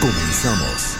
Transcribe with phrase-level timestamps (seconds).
[0.00, 0.99] Comenzamos.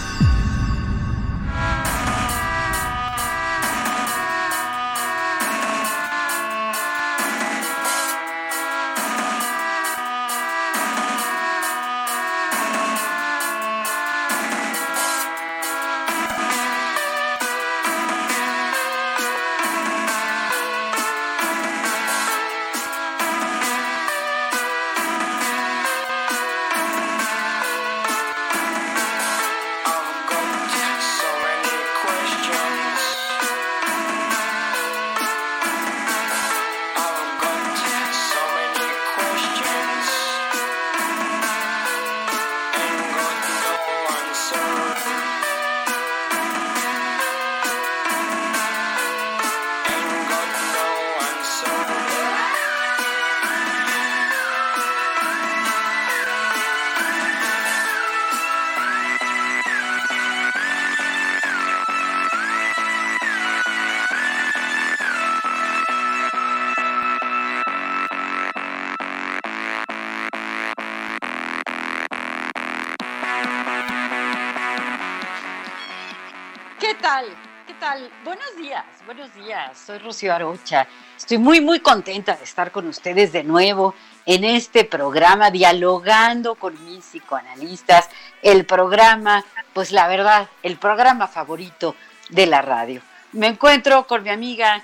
[79.13, 79.77] Buenos días.
[79.77, 80.87] Soy Rocío Arocha.
[81.17, 83.93] Estoy muy, muy contenta de estar con ustedes de nuevo
[84.25, 88.09] en este programa, dialogando con mis psicoanalistas.
[88.41, 91.93] El programa, pues la verdad, el programa favorito
[92.29, 93.01] de la radio.
[93.33, 94.81] Me encuentro con mi amiga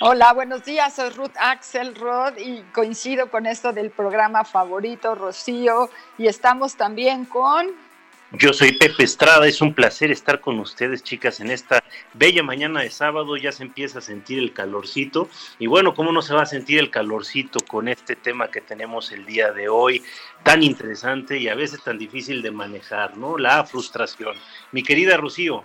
[0.00, 6.26] Hola, buenos días, soy Ruth Axelrod y coincido con esto del programa favorito, Rocío, y
[6.26, 7.85] estamos también con...
[8.32, 12.80] Yo soy Pepe Estrada, es un placer estar con ustedes, chicas, en esta bella mañana
[12.80, 13.36] de sábado.
[13.36, 15.28] Ya se empieza a sentir el calorcito.
[15.60, 19.12] Y bueno, ¿cómo no se va a sentir el calorcito con este tema que tenemos
[19.12, 20.02] el día de hoy,
[20.42, 23.38] tan interesante y a veces tan difícil de manejar, ¿no?
[23.38, 24.34] La frustración.
[24.72, 25.64] Mi querida Rocío.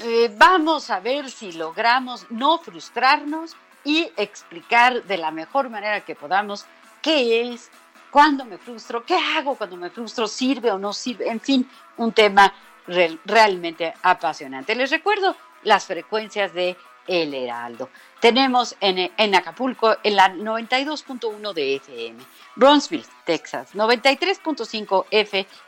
[0.00, 6.14] Eh, vamos a ver si logramos no frustrarnos y explicar de la mejor manera que
[6.14, 6.66] podamos
[7.02, 7.70] qué es,
[8.16, 12.12] cuándo me frustro, qué hago cuando me frustro, sirve o no sirve, en fin, un
[12.12, 12.50] tema
[12.86, 14.74] re- realmente apasionante.
[14.74, 17.90] Les recuerdo las frecuencias de El Heraldo.
[18.18, 25.04] Tenemos en, en Acapulco en la 92.1 de FM, Bronzeville, Texas, 93.5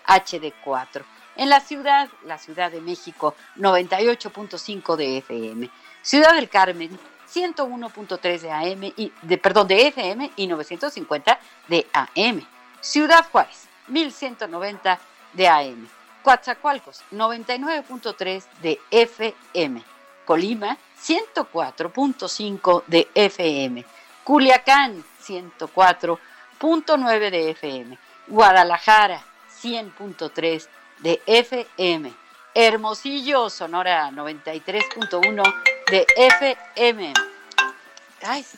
[0.06, 1.04] FHD4.
[1.36, 5.68] En la ciudad, la Ciudad de México, 98.5 de FM.
[6.00, 6.98] Ciudad del Carmen,
[7.32, 12.46] 101.3 de AM y de perdón, de FM y 950 de AM.
[12.80, 14.98] Ciudad Juárez, 1190
[15.32, 15.88] de AM.
[16.22, 19.82] Coatzacoalcos, 99.3 de FM.
[20.24, 23.84] Colima, 104.5 de FM.
[24.24, 27.98] Culiacán, 104.9 de FM.
[28.26, 29.22] Guadalajara,
[29.62, 30.68] 100.3
[30.98, 32.12] de FM.
[32.54, 37.12] Hermosillo, Sonora, 93.1 de FM.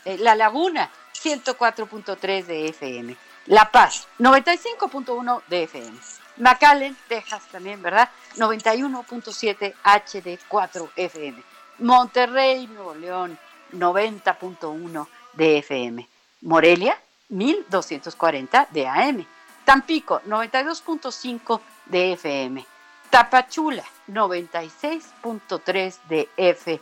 [0.05, 3.17] Eh, La Laguna, 104.3 de FM.
[3.47, 5.99] La Paz, 95.1 de FM.
[6.39, 8.11] McAllen, Texas también, ¿verdad?
[8.37, 11.43] 91.7 HD4 FM.
[11.79, 13.39] Monterrey, Nuevo León,
[13.73, 16.09] 90.1 de FM.
[16.43, 19.27] Morelia, 1240 de AM.
[19.65, 22.67] Tampico, 92.5 de FM.
[23.11, 26.81] Tapachula, 96.3 de FM.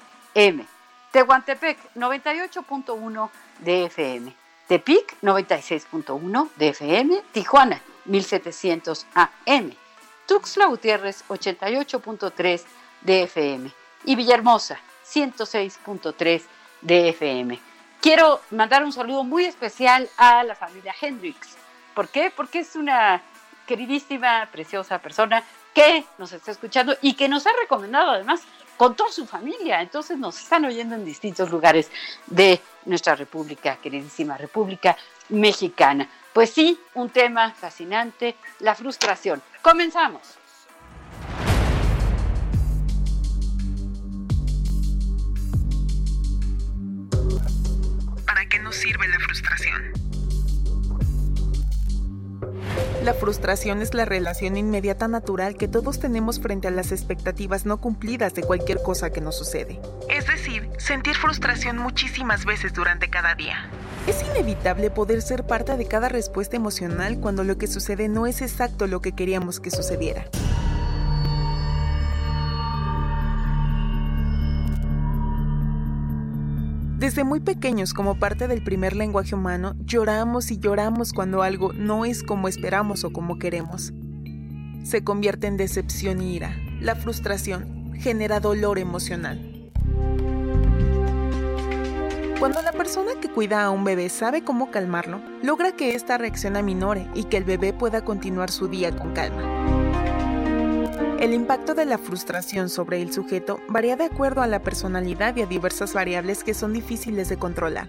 [1.11, 4.33] Tehuantepec, 98.1 de FM.
[4.69, 7.23] Tepic, 96.1 de FM.
[7.33, 9.73] Tijuana, 1700 AM.
[10.27, 12.63] Tuxtla Gutiérrez, 88.3
[13.01, 13.73] de FM.
[14.05, 14.79] Y Villahermosa,
[15.13, 16.43] 106.3
[16.83, 17.61] de FM.
[18.01, 21.57] quiero mandar un saludo muy especial a la familia Hendrix.
[21.95, 22.31] ¿Por qué?
[22.31, 23.21] Porque es una
[23.67, 25.43] queridísima, preciosa persona
[25.75, 28.43] que nos está escuchando y que nos ha recomendado además
[28.79, 29.83] con toda su familia.
[29.83, 31.91] Entonces nos están oyendo en distintos lugares
[32.27, 34.97] de nuestra república, queridísima República
[35.29, 36.09] Mexicana.
[36.33, 39.43] Pues sí, un tema fascinante, la frustración.
[39.61, 40.23] Comenzamos.
[48.25, 49.98] ¿Para qué nos sirve la frustración?
[53.09, 57.81] La frustración es la relación inmediata natural que todos tenemos frente a las expectativas no
[57.81, 59.81] cumplidas de cualquier cosa que nos sucede.
[60.11, 63.71] Es decir, sentir frustración muchísimas veces durante cada día.
[64.07, 68.43] Es inevitable poder ser parte de cada respuesta emocional cuando lo que sucede no es
[68.43, 70.27] exacto lo que queríamos que sucediera.
[77.09, 82.05] Desde muy pequeños, como parte del primer lenguaje humano, lloramos y lloramos cuando algo no
[82.05, 83.95] es como esperamos o como queremos.
[84.85, 86.55] Se convierte en decepción y ira.
[86.83, 89.41] La frustración genera dolor emocional.
[92.39, 96.59] Cuando la persona que cuida a un bebé sabe cómo calmarlo, logra que esta reacción
[96.59, 100.08] aminore y que el bebé pueda continuar su día con calma.
[101.19, 105.43] El impacto de la frustración sobre el sujeto varía de acuerdo a la personalidad y
[105.43, 107.89] a diversas variables que son difíciles de controlar.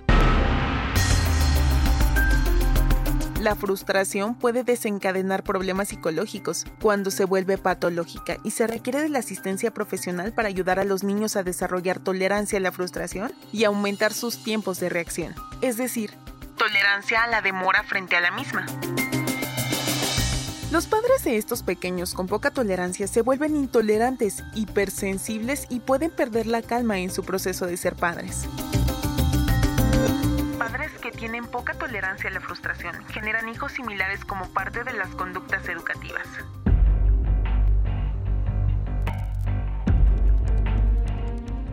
[3.40, 9.20] La frustración puede desencadenar problemas psicológicos cuando se vuelve patológica y se requiere de la
[9.20, 14.12] asistencia profesional para ayudar a los niños a desarrollar tolerancia a la frustración y aumentar
[14.12, 16.12] sus tiempos de reacción, es decir,
[16.58, 18.66] tolerancia a la demora frente a la misma.
[20.72, 26.46] Los padres de estos pequeños con poca tolerancia se vuelven intolerantes, hipersensibles y pueden perder
[26.46, 28.48] la calma en su proceso de ser padres.
[30.60, 35.08] Padres que tienen poca tolerancia a la frustración generan hijos similares como parte de las
[35.16, 36.28] conductas educativas.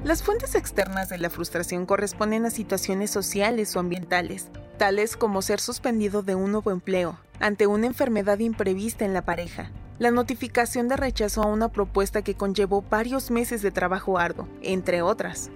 [0.04, 5.60] Las fuentes externas de la frustración corresponden a situaciones sociales o ambientales, tales como ser
[5.60, 10.96] suspendido de un nuevo empleo, ante una enfermedad imprevista en la pareja, la notificación de
[10.96, 15.50] rechazo a una propuesta que conllevó varios meses de trabajo arduo, entre otras.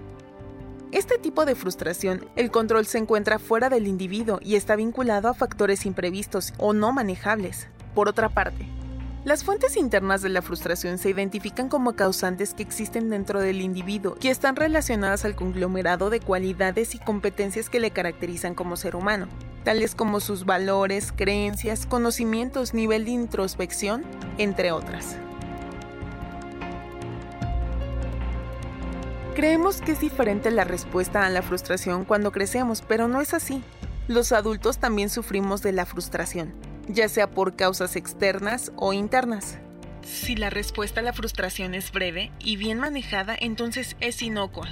[0.92, 5.34] Este tipo de frustración, el control se encuentra fuera del individuo y está vinculado a
[5.34, 7.68] factores imprevistos o no manejables.
[7.94, 8.66] Por otra parte,
[9.24, 14.16] las fuentes internas de la frustración se identifican como causantes que existen dentro del individuo
[14.20, 19.28] y están relacionadas al conglomerado de cualidades y competencias que le caracterizan como ser humano,
[19.64, 24.04] tales como sus valores, creencias, conocimientos, nivel de introspección,
[24.38, 25.16] entre otras.
[29.34, 33.62] Creemos que es diferente la respuesta a la frustración cuando crecemos, pero no es así.
[34.08, 36.52] Los adultos también sufrimos de la frustración
[36.92, 39.58] ya sea por causas externas o internas.
[40.02, 44.68] Si la respuesta a la frustración es breve y bien manejada, entonces es inocua.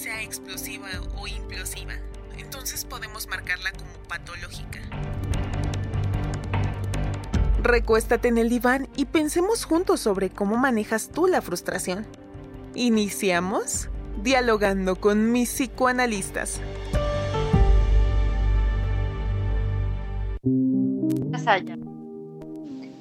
[0.00, 0.88] Sea explosiva
[1.18, 1.94] o implosiva,
[2.38, 4.80] entonces podemos marcarla como patológica.
[7.62, 12.06] Recuéstate en el diván y pensemos juntos sobre cómo manejas tú la frustración.
[12.74, 13.90] ¿Iniciamos?
[14.22, 16.60] dialogando con mis psicoanalistas.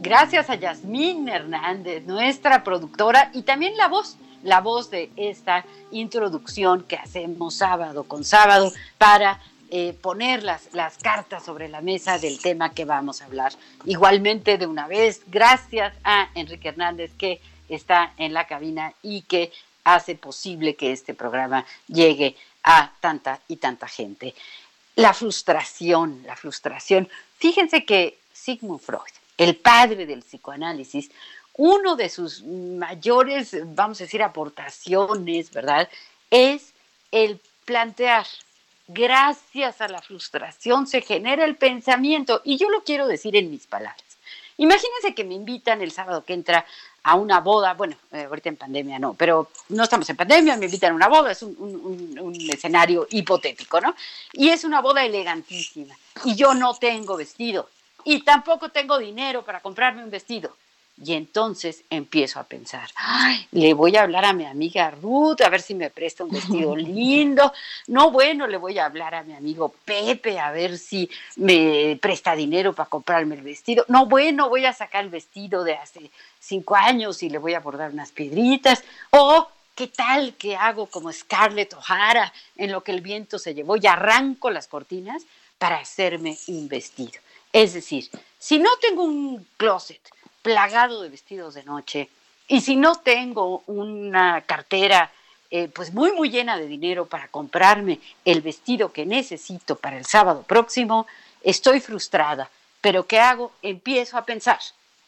[0.01, 6.83] Gracias a Yasmín Hernández, nuestra productora, y también la voz, la voz de esta introducción
[6.83, 9.39] que hacemos sábado con sábado para
[9.71, 13.53] eh, poner las, las cartas sobre la mesa del tema que vamos a hablar.
[13.85, 19.51] Igualmente, de una vez, gracias a Enrique Hernández que está en la cabina y que
[19.83, 24.35] hace posible que este programa llegue a tanta y tanta gente.
[24.95, 27.07] La frustración, la frustración.
[27.37, 31.09] Fíjense que Sigmund Freud, el padre del psicoanálisis,
[31.59, 35.89] uno de sus mayores, vamos a decir, aportaciones, ¿verdad?
[36.31, 36.71] Es
[37.11, 38.25] el plantear,
[38.87, 43.67] gracias a la frustración se genera el pensamiento, y yo lo quiero decir en mis
[43.67, 44.01] palabras.
[44.55, 46.65] Imagínense que me invitan el sábado que entra
[47.03, 50.65] a una boda, bueno, eh, ahorita en pandemia no, pero no estamos en pandemia, me
[50.65, 53.93] invitan a una boda, es un, escenario hipotético, ¿no?
[54.31, 57.69] Y es una boda elegantísima y yo no tengo vestido
[58.05, 60.55] y tampoco tengo dinero para comprarme un vestido.
[61.01, 65.49] Y entonces empiezo a pensar, Ay, le voy a hablar a mi amiga Ruth, a
[65.49, 67.53] ver si me presta un vestido lindo.
[67.87, 72.35] No, bueno, le voy a hablar a mi amigo Pepe, a ver si me presta
[72.35, 73.85] dinero para comprarme el vestido.
[73.87, 77.61] No, bueno, voy a sacar el vestido de hace cinco años y le voy a
[77.61, 78.83] bordar unas piedritas.
[79.11, 83.77] O, ¿qué tal que hago como Scarlett O'Hara en lo que el viento se llevó
[83.77, 85.23] y arranco las cortinas
[85.57, 87.21] para hacerme un vestido?
[87.53, 90.01] Es decir, si no tengo un closet,
[90.41, 92.09] plagado de vestidos de noche.
[92.47, 95.11] Y si no tengo una cartera
[95.51, 100.05] eh, pues muy muy llena de dinero para comprarme el vestido que necesito para el
[100.05, 101.07] sábado próximo,
[101.41, 102.49] estoy frustrada.
[102.81, 103.51] Pero ¿qué hago?
[103.63, 104.59] Empiezo a pensar,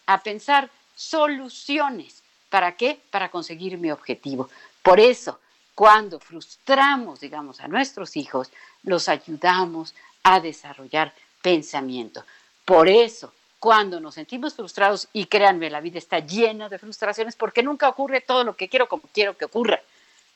[0.08, 2.24] a pensar soluciones.
[2.50, 3.00] ¿Para qué?
[3.12, 4.50] Para conseguir mi objetivo.
[4.82, 5.40] Por eso,
[5.76, 8.50] cuando frustramos, digamos, a nuestros hijos,
[8.84, 12.26] los ayudamos a desarrollar pensamiento.
[12.66, 13.32] Por eso,
[13.62, 18.20] cuando nos sentimos frustrados, y créanme, la vida está llena de frustraciones porque nunca ocurre
[18.20, 19.80] todo lo que quiero como quiero que ocurra.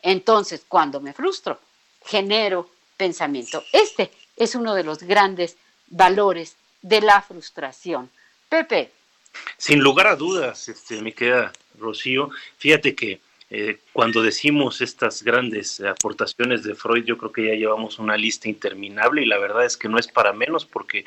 [0.04, 1.60] Entonces, cuando me frustro,
[2.06, 3.64] genero pensamiento.
[3.72, 8.12] Este es uno de los grandes valores de la frustración.
[8.48, 8.92] Pepe.
[9.58, 12.30] Sin lugar a dudas, este, me queda Rocío,
[12.60, 17.98] fíjate que eh, cuando decimos estas grandes aportaciones de Freud, yo creo que ya llevamos
[17.98, 21.06] una lista interminable y la verdad es que no es para menos porque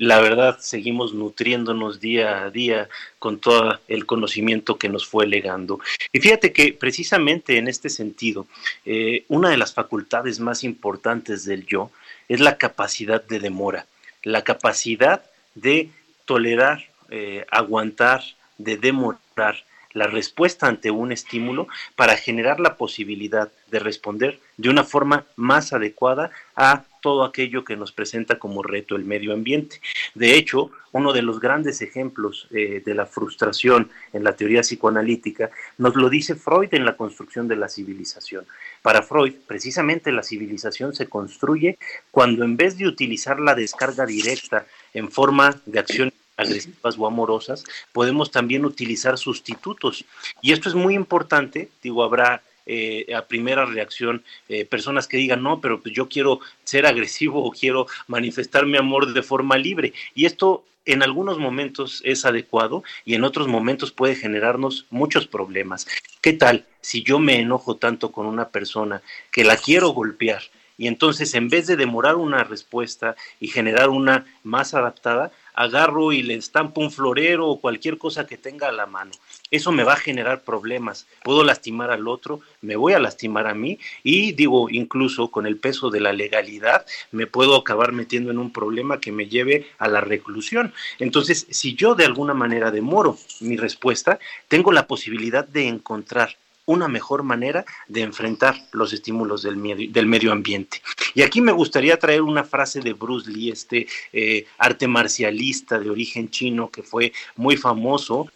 [0.00, 2.88] la verdad seguimos nutriéndonos día a día
[3.18, 5.78] con todo el conocimiento que nos fue legando.
[6.10, 8.46] Y fíjate que precisamente en este sentido,
[8.86, 11.90] eh, una de las facultades más importantes del yo
[12.30, 13.84] es la capacidad de demora,
[14.22, 15.22] la capacidad
[15.54, 15.90] de
[16.24, 18.22] tolerar, eh, aguantar,
[18.56, 21.66] de demorar la respuesta ante un estímulo
[21.96, 27.76] para generar la posibilidad de responder de una forma más adecuada a todo aquello que
[27.76, 29.80] nos presenta como reto el medio ambiente.
[30.14, 35.50] De hecho, uno de los grandes ejemplos eh, de la frustración en la teoría psicoanalítica
[35.78, 38.44] nos lo dice Freud en la construcción de la civilización.
[38.82, 41.78] Para Freud, precisamente la civilización se construye
[42.10, 47.64] cuando en vez de utilizar la descarga directa en forma de acción agresivas o amorosas,
[47.92, 50.04] podemos también utilizar sustitutos.
[50.42, 55.42] Y esto es muy importante, digo, habrá eh, a primera reacción eh, personas que digan,
[55.42, 59.92] no, pero pues yo quiero ser agresivo o quiero manifestar mi amor de forma libre.
[60.14, 65.86] Y esto en algunos momentos es adecuado y en otros momentos puede generarnos muchos problemas.
[66.20, 70.42] ¿Qué tal si yo me enojo tanto con una persona que la quiero golpear?
[70.78, 76.22] Y entonces, en vez de demorar una respuesta y generar una más adaptada, agarro y
[76.22, 79.12] le estampo un florero o cualquier cosa que tenga a la mano.
[79.50, 81.06] Eso me va a generar problemas.
[81.22, 85.56] Puedo lastimar al otro, me voy a lastimar a mí y digo, incluso con el
[85.56, 89.88] peso de la legalidad, me puedo acabar metiendo en un problema que me lleve a
[89.88, 90.72] la reclusión.
[90.98, 96.36] Entonces, si yo de alguna manera demoro mi respuesta, tengo la posibilidad de encontrar
[96.70, 100.80] una mejor manera de enfrentar los estímulos del medio, del medio ambiente.
[101.14, 105.90] Y aquí me gustaría traer una frase de Bruce Lee, este eh, arte marcialista de
[105.90, 108.30] origen chino que fue muy famoso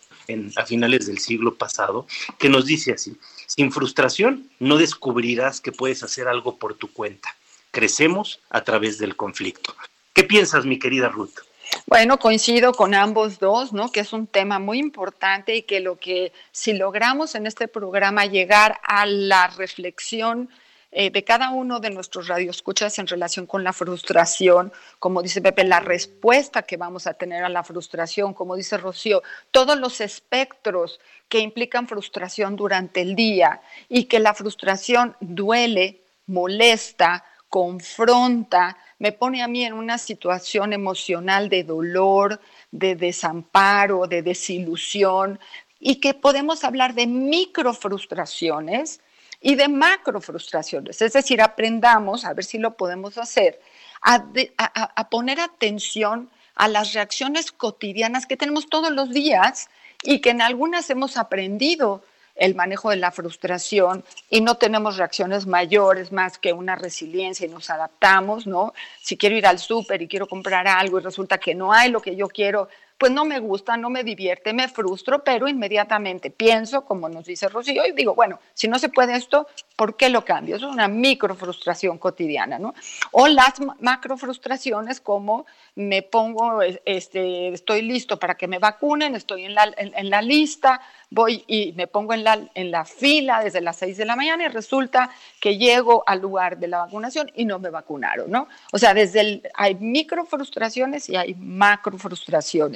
[0.56, 2.06] a finales del siglo pasado,
[2.38, 7.28] que nos dice así, sin frustración no descubrirás que puedes hacer algo por tu cuenta.
[7.70, 9.76] Crecemos a través del conflicto.
[10.12, 11.34] ¿Qué piensas, mi querida Ruth?
[11.86, 13.92] Bueno, coincido con ambos dos, ¿no?
[13.92, 18.24] Que es un tema muy importante y que lo que si logramos en este programa
[18.24, 20.48] llegar a la reflexión
[20.92, 25.64] eh, de cada uno de nuestros radioescuchas en relación con la frustración, como dice Pepe,
[25.64, 31.00] la respuesta que vamos a tener a la frustración, como dice Rocío, todos los espectros
[31.28, 33.60] que implican frustración durante el día
[33.90, 37.24] y que la frustración duele, molesta,
[37.54, 45.38] confronta, me pone a mí en una situación emocional de dolor, de desamparo, de desilusión,
[45.78, 49.02] y que podemos hablar de microfrustraciones
[49.42, 51.02] y de macrofrustraciones.
[51.02, 53.60] Es decir, aprendamos, a ver si lo podemos hacer,
[54.00, 54.24] a,
[54.56, 59.68] a poner atención a las reacciones cotidianas que tenemos todos los días
[60.02, 62.02] y que en algunas hemos aprendido
[62.34, 67.50] el manejo de la frustración y no tenemos reacciones mayores más que una resiliencia y
[67.50, 68.74] nos adaptamos, ¿no?
[69.00, 72.02] Si quiero ir al súper y quiero comprar algo y resulta que no hay lo
[72.02, 76.84] que yo quiero, pues no me gusta, no me divierte, me frustro, pero inmediatamente pienso,
[76.84, 79.46] como nos dice Rocío, y digo, bueno, si no se puede esto,
[79.76, 80.54] ¿Por qué lo cambio?
[80.54, 82.74] Es una micro frustración cotidiana, ¿no?
[83.10, 89.44] O las macro frustraciones como me pongo, este, estoy listo para que me vacunen, estoy
[89.44, 93.60] en la, en, la lista, voy y me pongo en la, en la fila desde
[93.60, 95.10] las 6 de la mañana y resulta
[95.40, 98.46] que llego al lugar de la vacunación y no me vacunaron, ¿no?
[98.70, 101.98] O sea, desde el, hay micro frustraciones y hay macro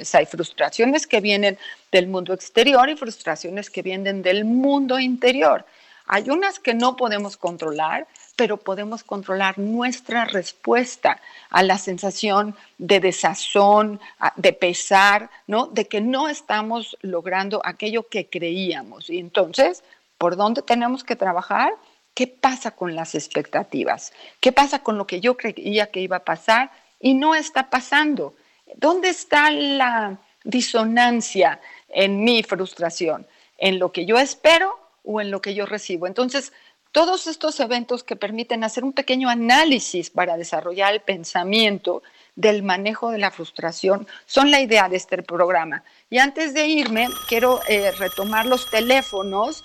[0.09, 0.15] frustraciones.
[0.15, 1.57] Hay frustraciones que vienen
[1.91, 5.65] del mundo exterior y frustraciones que vienen del mundo interior.
[6.11, 12.99] Hay unas que no podemos controlar, pero podemos controlar nuestra respuesta a la sensación de
[12.99, 13.99] desazón,
[14.35, 15.67] de pesar, ¿no?
[15.67, 19.09] De que no estamos logrando aquello que creíamos.
[19.09, 19.83] Y entonces,
[20.17, 21.71] ¿por dónde tenemos que trabajar?
[22.15, 24.11] ¿Qué pasa con las expectativas?
[24.39, 28.33] ¿Qué pasa con lo que yo creía que iba a pasar y no está pasando?
[28.75, 33.27] ¿Dónde está la disonancia en mi frustración?
[33.57, 36.07] ¿En lo que yo espero o en lo que yo recibo.
[36.07, 36.53] Entonces,
[36.91, 42.01] todos estos eventos que permiten hacer un pequeño análisis para desarrollar el pensamiento
[42.35, 45.83] del manejo de la frustración son la idea de este programa.
[46.09, 49.63] Y antes de irme, quiero eh, retomar los teléfonos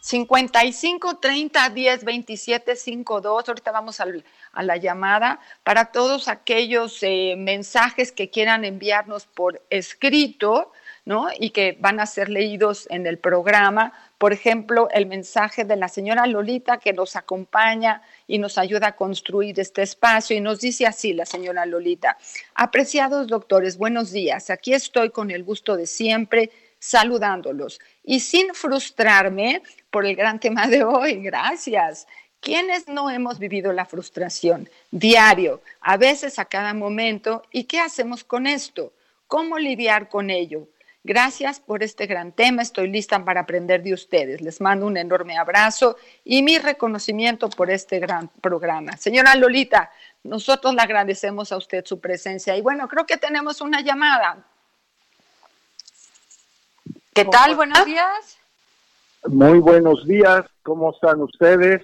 [0.00, 3.48] 55 30 10 27 52.
[3.48, 3.98] Ahorita vamos
[4.56, 5.38] a la llamada.
[5.62, 10.72] Para todos aquellos eh, mensajes que quieran enviarnos por escrito,
[11.04, 11.28] ¿no?
[11.38, 13.92] Y que van a ser leídos en el programa.
[14.18, 18.96] Por ejemplo, el mensaje de la señora Lolita que nos acompaña y nos ayuda a
[18.96, 22.16] construir este espacio y nos dice así la señora Lolita,
[22.54, 27.80] apreciados doctores, buenos días, aquí estoy con el gusto de siempre saludándolos.
[28.04, 32.06] Y sin frustrarme por el gran tema de hoy, gracias.
[32.46, 37.42] ¿Quiénes no hemos vivido la frustración diario, a veces a cada momento?
[37.50, 38.92] ¿Y qué hacemos con esto?
[39.26, 40.68] ¿Cómo lidiar con ello?
[41.02, 42.62] Gracias por este gran tema.
[42.62, 44.42] Estoy lista para aprender de ustedes.
[44.42, 48.96] Les mando un enorme abrazo y mi reconocimiento por este gran programa.
[48.96, 49.90] Señora Lolita,
[50.22, 52.56] nosotros le agradecemos a usted su presencia.
[52.56, 54.38] Y bueno, creo que tenemos una llamada.
[57.12, 57.56] ¿Qué tal?
[57.56, 58.38] Buenos días.
[59.26, 60.46] Muy buenos días.
[60.62, 61.82] ¿Cómo están ustedes?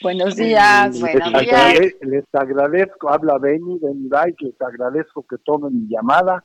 [0.00, 1.00] Buenos días.
[1.00, 1.96] buenos días.
[2.02, 4.08] Les agradezco, habla Benny, Benny
[4.40, 6.44] les agradezco que tomen mi llamada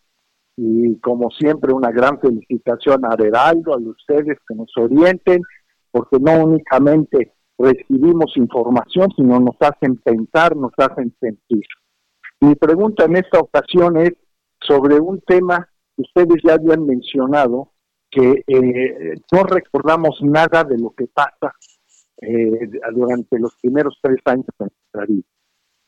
[0.58, 5.42] y como siempre una gran felicitación a Heraldo, a ustedes que nos orienten,
[5.92, 11.64] porque no únicamente recibimos información, sino nos hacen pensar, nos hacen sentir.
[12.40, 14.14] Mi pregunta en esta ocasión es
[14.62, 17.72] sobre un tema que ustedes ya habían mencionado,
[18.10, 21.54] que eh, no recordamos nada de lo que pasa
[22.26, 25.28] eh, durante los primeros tres años de nuestra vida.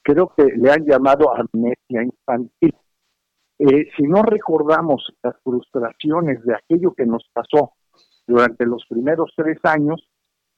[0.03, 2.75] Creo que le han llamado amnesia infantil.
[3.57, 7.73] Eh, si no recordamos las frustraciones de aquello que nos pasó
[8.27, 10.07] durante los primeros tres años,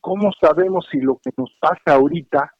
[0.02, 2.54] ¿cómo sabemos si lo que nos pasa ahorita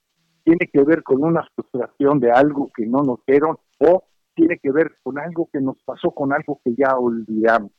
[0.44, 4.04] tiene que ver con una frustración de algo que no nos dieron o
[4.36, 7.72] tiene que ver con algo que nos pasó con algo que ya olvidamos?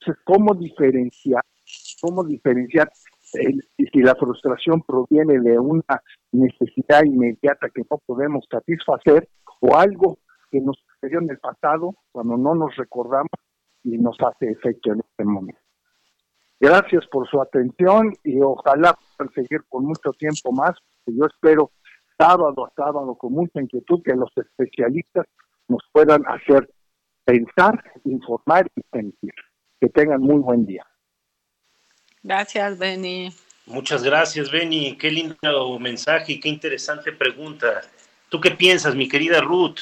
[0.00, 1.44] Entonces, ¿cómo diferenciar?
[2.02, 2.90] ¿Cómo diferenciar
[3.92, 9.28] si la frustración proviene de una necesidad inmediata que no podemos satisfacer
[9.60, 10.18] o algo
[10.50, 13.30] que nos sucedió en el pasado cuando no nos recordamos
[13.82, 15.60] y nos hace efecto en este momento.
[16.58, 20.72] Gracias por su atención y ojalá puedan seguir por mucho tiempo más.
[21.06, 21.70] Yo espero
[22.18, 25.26] sábado a sábado con mucha inquietud que los especialistas
[25.68, 26.68] nos puedan hacer
[27.24, 29.34] pensar, informar y sentir.
[29.78, 30.86] Que tengan muy buen día.
[32.26, 33.32] Gracias, Benny.
[33.66, 34.96] Muchas gracias, Benny.
[34.96, 37.82] Qué lindo mensaje y qué interesante pregunta.
[38.28, 39.78] ¿Tú qué piensas, mi querida Ruth?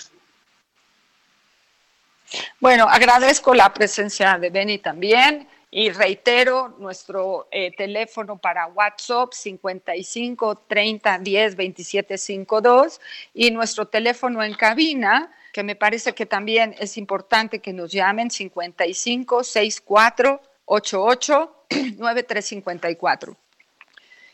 [2.61, 10.65] Bueno, agradezco la presencia de Benny también y reitero nuestro eh, teléfono para WhatsApp 55
[10.69, 13.01] 30 10 27 52
[13.33, 18.31] y nuestro teléfono en cabina que me parece que también es importante que nos llamen
[18.31, 21.67] 55 64 88
[21.99, 23.37] 9354.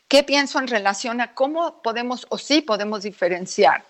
[0.09, 3.85] ¿Qué pienso en relación a cómo podemos o sí podemos diferenciar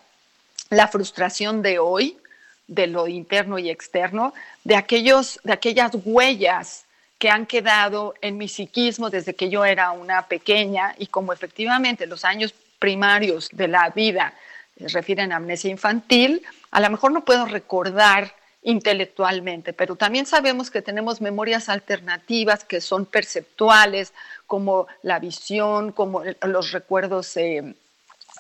[0.69, 2.19] la frustración de hoy
[2.67, 6.85] de lo interno y externo, de, aquellos, de aquellas huellas
[7.19, 12.07] que han quedado en mi psiquismo desde que yo era una pequeña y como efectivamente
[12.07, 14.35] los años primarios de la vida
[14.77, 20.83] refieren a amnesia infantil, a lo mejor no puedo recordar intelectualmente, pero también sabemos que
[20.83, 24.13] tenemos memorias alternativas que son perceptuales,
[24.47, 27.75] como la visión, como los recuerdos eh,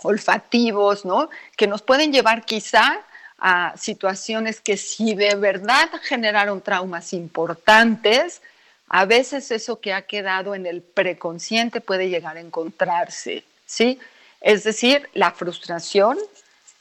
[0.02, 1.30] olfativos, ¿no?
[1.56, 3.00] Que nos pueden llevar quizá
[3.38, 8.42] a situaciones que si de verdad generaron traumas importantes,
[8.88, 13.98] a veces eso que ha quedado en el preconsciente puede llegar a encontrarse, ¿sí?
[14.40, 16.18] Es decir, la frustración,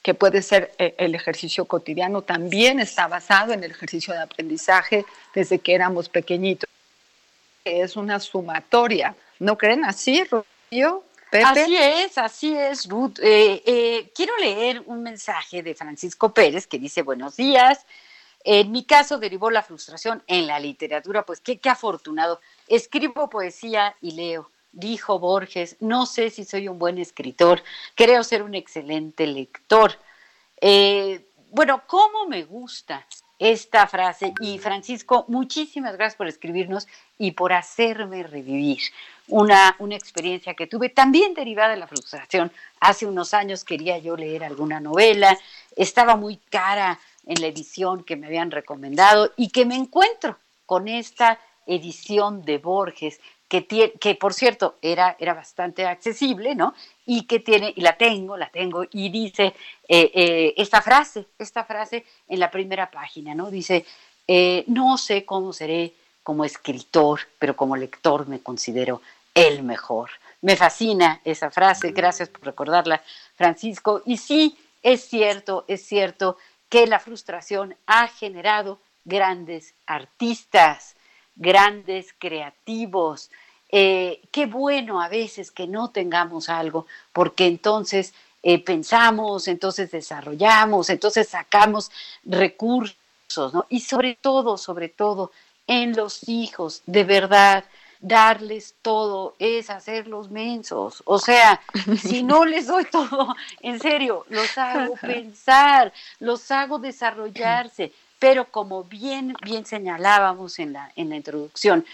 [0.02, 5.06] que puede ser eh, el ejercicio cotidiano, también está basado en el ejercicio de aprendizaje
[5.34, 6.70] desde que éramos pequeñitos.
[7.66, 9.16] Es una sumatoria.
[9.40, 11.04] ¿No creen así, Rocío?
[11.32, 13.20] Así es, así es, Ruth.
[13.22, 17.86] Eh, eh, quiero leer un mensaje de Francisco Pérez que dice, buenos días.
[18.44, 22.40] En mi caso derivó la frustración en la literatura, pues qué, qué afortunado.
[22.68, 24.50] Escribo poesía y leo.
[24.72, 27.64] Dijo Borges, no sé si soy un buen escritor,
[27.96, 29.94] creo ser un excelente lector.
[30.62, 33.06] Eh, bueno, ¿cómo me gusta
[33.40, 34.34] esta frase?
[34.42, 38.80] Y Francisco, muchísimas gracias por escribirnos y por hacerme revivir
[39.28, 42.52] una, una experiencia que tuve también derivada de la frustración.
[42.80, 45.38] Hace unos años quería yo leer alguna novela,
[45.76, 50.88] estaba muy cara en la edición que me habían recomendado y que me encuentro con
[50.88, 56.74] esta edición de Borges que, tiene, que por cierto era, era bastante accesible, ¿no?
[57.06, 59.56] Y que tiene, y la tengo, la tengo, y dice
[59.88, 63.50] eh, eh, esta frase, esta frase en la primera página, ¿no?
[63.50, 63.86] Dice,
[64.28, 69.02] eh, no sé cómo seré como escritor, pero como lector me considero
[69.34, 70.12] el mejor.
[70.42, 73.02] Me fascina esa frase, gracias por recordarla,
[73.36, 74.04] Francisco.
[74.06, 76.38] Y sí, es cierto, es cierto
[76.70, 80.96] que la frustración ha generado grandes artistas,
[81.40, 83.32] grandes creativos.
[83.72, 90.90] Eh, qué bueno a veces que no tengamos algo, porque entonces eh, pensamos, entonces desarrollamos,
[90.90, 91.92] entonces sacamos
[92.24, 93.66] recursos, ¿no?
[93.70, 95.32] Y sobre todo, sobre todo,
[95.66, 97.64] en los hijos, de verdad,
[98.00, 101.04] darles todo es hacerlos mensos.
[101.06, 101.62] O sea,
[102.02, 107.92] si no les doy todo, en serio, los hago pensar, los hago desarrollarse.
[108.20, 111.86] Pero como bien, bien señalábamos en la, en la introducción,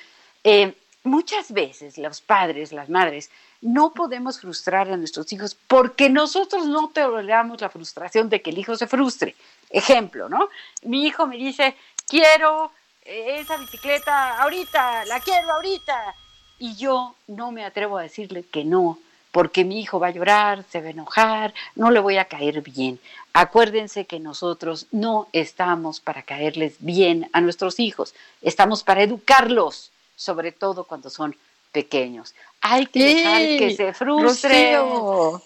[0.44, 3.30] eh, muchas veces los padres, las madres,
[3.62, 8.58] no podemos frustrar a nuestros hijos porque nosotros no toleramos la frustración de que el
[8.58, 9.36] hijo se frustre.
[9.70, 10.50] Ejemplo, ¿no?
[10.84, 11.76] Mi hijo me dice,
[12.08, 12.72] quiero
[13.04, 16.16] esa bicicleta ahorita, la quiero ahorita.
[16.60, 19.00] Y yo no me atrevo a decirle que no,
[19.36, 22.62] porque mi hijo va a llorar, se va a enojar, no le voy a caer
[22.62, 23.02] bien.
[23.34, 30.54] Acuérdense que nosotros no estamos para caerles bien a nuestros hijos, estamos para educarlos, sobre
[30.54, 31.36] todo cuando son
[31.74, 32.34] pequeños.
[32.62, 34.80] Hay que dejar que se frustren.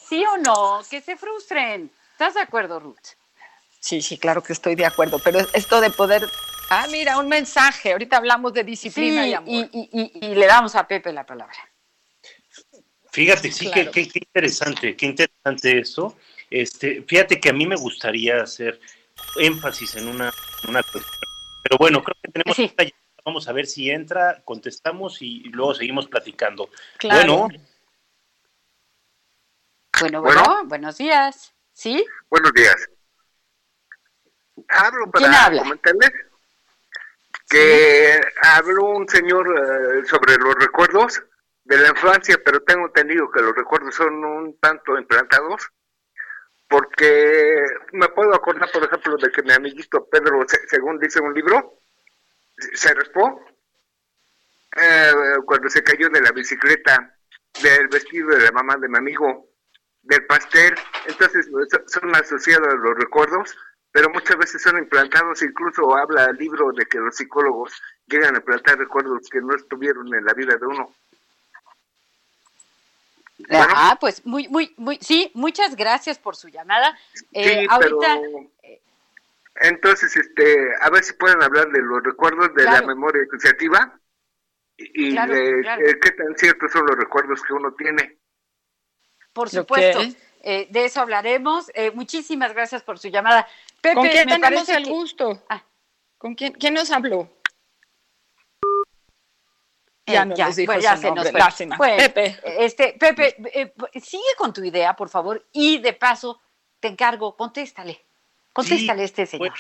[0.08, 0.82] ¿Sí o no?
[0.88, 1.90] Que se frustren.
[2.12, 3.16] ¿Estás de acuerdo, Ruth?
[3.80, 6.30] Sí, sí, claro que estoy de acuerdo, pero esto de poder
[6.70, 7.94] Ah, mira, un mensaje.
[7.94, 9.68] Ahorita hablamos de disciplina y amor.
[9.72, 11.58] Y, le damos a Pepe la palabra.
[13.20, 16.16] Fíjate, sí, qué, interesante, qué interesante eso.
[16.50, 18.80] Este, fíjate que a mí me gustaría hacer
[19.36, 20.32] énfasis en una,
[20.66, 21.20] una cuestión.
[21.64, 22.86] Pero bueno, creo que tenemos esta
[23.26, 26.70] Vamos a ver si entra, contestamos y luego seguimos platicando.
[27.04, 27.50] Bueno.
[30.00, 31.54] Bueno, bueno, buenos días.
[31.74, 32.06] ¿Sí?
[32.30, 32.90] Buenos días.
[34.70, 36.12] Hablo para comentarles
[37.50, 41.22] que habló un señor eh, sobre los recuerdos
[41.70, 45.70] de la infancia, pero tengo entendido que los recuerdos son un tanto implantados,
[46.68, 51.84] porque me puedo acordar, por ejemplo, de que mi amiguito Pedro, según dice un libro,
[52.58, 53.46] se respó
[54.76, 55.14] eh,
[55.46, 57.16] cuando se cayó de la bicicleta,
[57.62, 59.50] del vestido de la mamá de mi amigo,
[60.02, 60.74] del pastel,
[61.06, 61.50] entonces
[61.86, 63.56] son asociados los recuerdos
[63.92, 68.40] pero muchas veces son implantados, incluso habla el libro de que los psicólogos llegan a
[68.40, 70.94] implantar recuerdos que no estuvieron en la vida de uno.
[73.50, 76.98] Ah, pues muy, muy, muy, sí, muchas gracias por su llamada.
[77.32, 78.20] Eh, ahorita,
[79.62, 84.00] entonces, este, a ver si pueden hablar de los recuerdos de la memoria asociativa
[84.78, 88.18] y de eh, qué tan ciertos son los recuerdos que uno tiene.
[89.34, 90.02] Por supuesto.
[90.42, 91.70] Eh, de eso hablaremos.
[91.94, 93.48] muchísimas gracias por su llamada.
[93.82, 95.44] ¿Con quién tenemos el gusto?
[95.50, 95.64] Ah.
[96.18, 97.30] ¿Con quién, quién nos habló?
[100.12, 101.30] Ya, no ya, dijo ya se nos
[101.78, 101.98] fue.
[101.98, 102.40] Pepe.
[102.44, 106.42] Este, Pepe, eh, sigue con tu idea, por favor, y de paso
[106.80, 108.04] te encargo, contéstale.
[108.54, 109.54] Contéstale a este señor.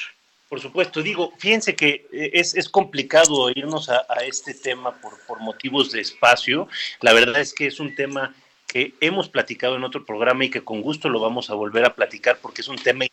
[0.47, 5.19] por supuesto, digo, fíjense que eh, es, es complicado irnos a, a, este tema por,
[5.25, 6.67] por motivos de espacio.
[7.01, 8.33] La verdad es que es un tema
[8.67, 11.95] que hemos platicado en otro programa y que con gusto lo vamos a volver a
[11.95, 13.05] platicar porque es un tema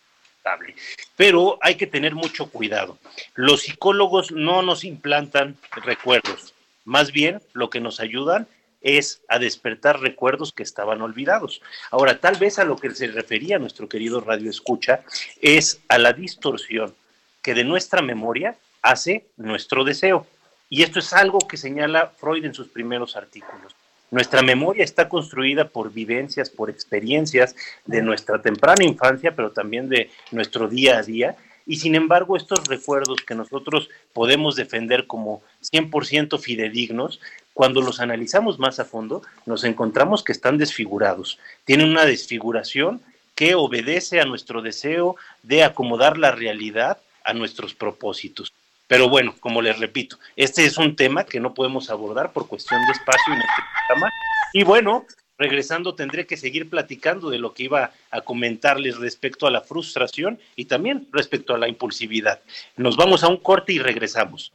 [1.17, 2.99] pero hay que tener mucho cuidado.
[3.35, 6.55] Los psicólogos no nos implantan recuerdos,
[6.87, 8.49] más bien lo que nos ayudan
[8.81, 11.61] es a despertar recuerdos que estaban olvidados.
[11.91, 15.03] Ahora, tal vez a lo que se refería nuestro querido Radio Escucha
[15.43, 16.95] es a la distorsión
[17.43, 20.27] que de nuestra memoria hace nuestro deseo.
[20.69, 23.75] Y esto es algo que señala Freud en sus primeros artículos.
[24.11, 30.11] Nuestra memoria está construida por vivencias, por experiencias de nuestra temprana infancia, pero también de
[30.31, 31.37] nuestro día a día.
[31.67, 37.21] Y sin embargo, estos recuerdos que nosotros podemos defender como 100% fidedignos,
[37.55, 41.39] cuando los analizamos más a fondo, nos encontramos que están desfigurados.
[41.65, 43.01] Tienen una desfiguración
[43.35, 48.53] que obedece a nuestro deseo de acomodar la realidad a nuestros propósitos.
[48.87, 52.81] Pero bueno, como les repito, este es un tema que no podemos abordar por cuestión
[52.87, 54.13] de espacio en este programa.
[54.53, 55.05] Y bueno,
[55.39, 60.39] regresando tendré que seguir platicando de lo que iba a comentarles respecto a la frustración
[60.57, 62.41] y también respecto a la impulsividad.
[62.77, 64.53] Nos vamos a un corte y regresamos.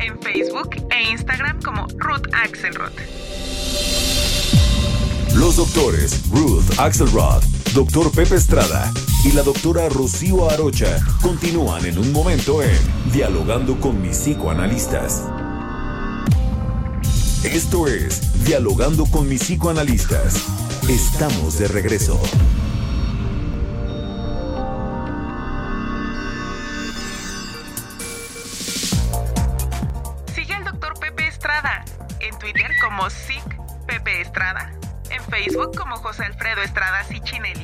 [0.00, 2.92] En Facebook e Instagram como Ruth Axelrod.
[5.34, 7.42] Los doctores Ruth Axelrod,
[7.72, 8.92] doctor Pepe Estrada
[9.24, 12.76] y la doctora Rocío Arocha continúan en un momento en
[13.10, 15.22] Dialogando con mis psicoanalistas.
[17.42, 20.42] Esto es Dialogando con mis psicoanalistas.
[20.90, 22.20] Estamos de regreso.
[35.42, 37.61] Facebook como José Alfredo Estrada Ciccinelli.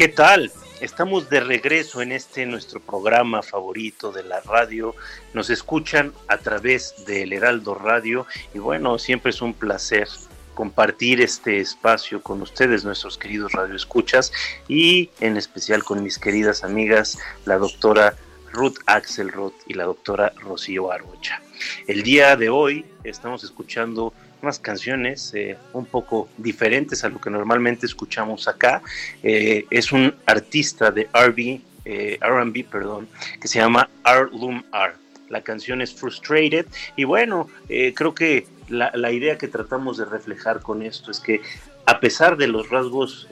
[0.00, 0.50] ¿Qué tal?
[0.80, 4.94] Estamos de regreso en este nuestro programa favorito de la radio.
[5.34, 10.08] Nos escuchan a través del Heraldo Radio y bueno, siempre es un placer
[10.54, 14.32] compartir este espacio con ustedes, nuestros queridos radioescuchas,
[14.68, 18.14] y en especial con mis queridas amigas, la doctora
[18.54, 21.42] Ruth Axelrod y la doctora Rocío Arrocha.
[21.86, 27.30] El día de hoy estamos escuchando unas canciones eh, un poco diferentes a lo que
[27.30, 28.82] normalmente escuchamos acá.
[29.22, 33.08] Eh, es un artista de RB, eh, RB, perdón,
[33.40, 34.94] que se llama Arlum R.
[35.28, 40.60] La canción es Frustrated y bueno, creo que la, la, idea que tratamos de reflejar
[40.60, 41.40] con esto es que
[41.86, 43.28] a pesar de los rasgos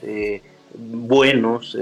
[0.73, 1.77] buenos,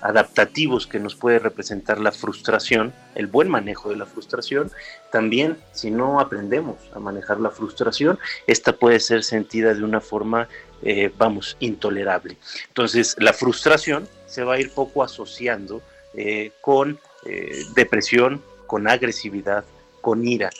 [0.00, 4.70] adaptativos que nos puede representar la frustración, el buen manejo de la frustración,
[5.12, 10.48] también si no aprendemos a manejar la frustración, esta puede ser sentida de una forma,
[10.82, 12.36] eh, vamos, intolerable.
[12.68, 15.82] Entonces, la frustración se va a ir poco asociando
[16.14, 19.64] eh, con eh, depresión, con agresividad,
[20.00, 20.50] con ira.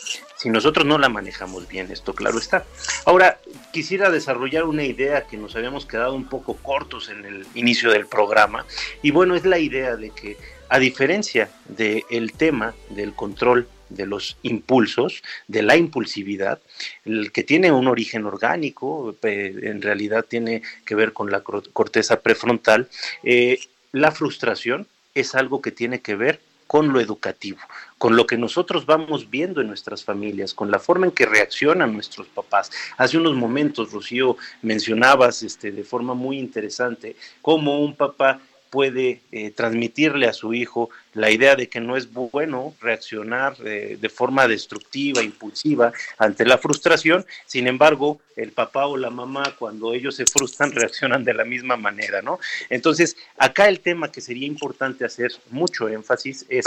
[0.41, 2.65] Si nosotros no la manejamos bien, esto claro está.
[3.05, 3.39] Ahora,
[3.75, 8.07] quisiera desarrollar una idea que nos habíamos quedado un poco cortos en el inicio del
[8.07, 8.65] programa.
[9.03, 10.39] Y bueno, es la idea de que,
[10.71, 16.59] a diferencia del tema del control de los impulsos, de la impulsividad,
[17.05, 22.89] el que tiene un origen orgánico, en realidad tiene que ver con la corteza prefrontal,
[23.25, 23.61] eh,
[23.93, 26.41] la frustración es algo que tiene que ver
[26.71, 27.59] con lo educativo,
[27.99, 31.93] con lo que nosotros vamos viendo en nuestras familias, con la forma en que reaccionan
[31.93, 32.71] nuestros papás.
[32.97, 39.51] Hace unos momentos, Rocío, mencionabas este, de forma muy interesante cómo un papá puede eh,
[39.51, 44.47] transmitirle a su hijo la idea de que no es bueno reaccionar eh, de forma
[44.47, 47.27] destructiva, impulsiva ante la frustración.
[47.47, 51.77] Sin embargo, el papá o la mamá, cuando ellos se frustran, reaccionan de la misma
[51.77, 52.39] manera, ¿no?
[52.69, 56.65] Entonces, acá el tema que sería importante hacer mucho énfasis es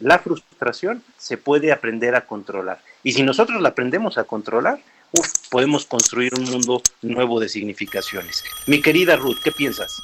[0.00, 2.80] la frustración se puede aprender a controlar.
[3.04, 4.80] Y si nosotros la aprendemos a controlar,
[5.50, 8.42] podemos construir un mundo nuevo de significaciones.
[8.66, 10.02] Mi querida Ruth, ¿qué piensas?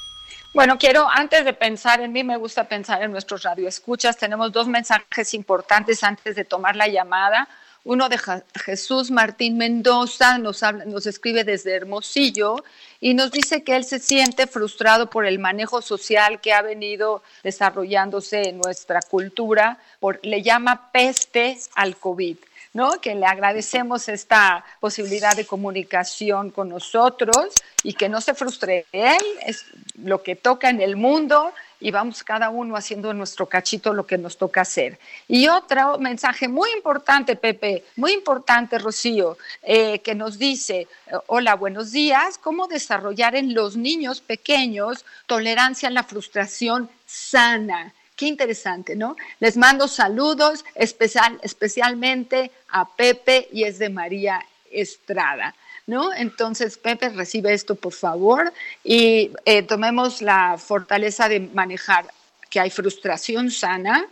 [0.59, 4.17] Bueno, quiero, antes de pensar en mí, me gusta pensar en nuestros radioescuchas.
[4.17, 7.49] Tenemos dos mensajes importantes antes de tomar la llamada.
[7.85, 8.19] Uno de
[8.57, 12.57] Jesús Martín Mendoza nos, nos escribe desde Hermosillo
[12.99, 17.23] y nos dice que él se siente frustrado por el manejo social que ha venido
[17.45, 22.37] desarrollándose en nuestra cultura, por, le llama peste al COVID.
[22.75, 23.01] ¿No?
[23.01, 29.23] Que le agradecemos esta posibilidad de comunicación con nosotros y que no se frustre él,
[29.47, 29.67] es
[30.03, 34.07] lo que toca en el mundo y vamos cada uno haciendo en nuestro cachito lo
[34.07, 34.99] que nos toca hacer.
[35.29, 40.89] Y otro mensaje muy importante, Pepe, muy importante, Rocío, eh, que nos dice,
[41.27, 47.93] hola, buenos días, ¿cómo desarrollar en los niños pequeños tolerancia a la frustración sana?
[48.19, 49.17] Qué interesante, ¿no?
[49.39, 55.55] Les mando saludos especial, especialmente a Pepe y es de María Estrada.
[55.87, 56.13] ¿No?
[56.13, 58.53] Entonces, Pepe, recibe esto, por favor,
[58.85, 62.13] y eh, tomemos la fortaleza de manejar
[62.51, 64.05] que hay frustración sana,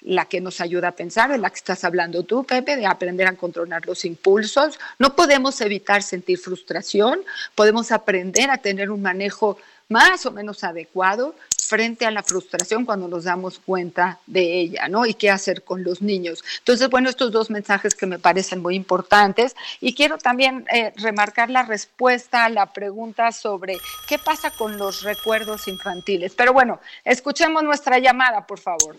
[0.00, 3.28] la que nos ayuda a pensar, de la que estás hablando tú, Pepe, de aprender
[3.28, 4.78] a controlar los impulsos.
[4.98, 7.20] No podemos evitar sentir frustración,
[7.54, 9.56] podemos aprender a tener un manejo
[9.88, 11.34] más o menos adecuado
[11.72, 15.06] frente a la frustración cuando nos damos cuenta de ella, ¿no?
[15.06, 16.44] Y qué hacer con los niños.
[16.58, 19.56] Entonces, bueno, estos dos mensajes que me parecen muy importantes.
[19.80, 25.02] Y quiero también eh, remarcar la respuesta a la pregunta sobre qué pasa con los
[25.02, 26.34] recuerdos infantiles.
[26.34, 28.96] Pero bueno, escuchemos nuestra llamada, por favor.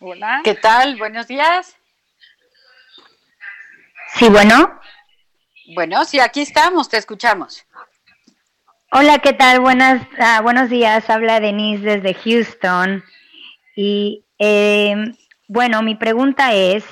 [0.00, 0.40] Hola.
[0.42, 0.96] ¿Qué tal?
[0.96, 1.76] Buenos días.
[4.14, 4.80] Sí, bueno.
[5.74, 7.64] Bueno, sí, aquí estamos, te escuchamos.
[8.94, 9.60] Hola, ¿qué tal?
[9.60, 11.08] Buenas, ah, buenos días.
[11.08, 13.02] Habla Denise desde Houston.
[13.74, 15.16] Y em,
[15.48, 16.84] bueno, mi pregunta es,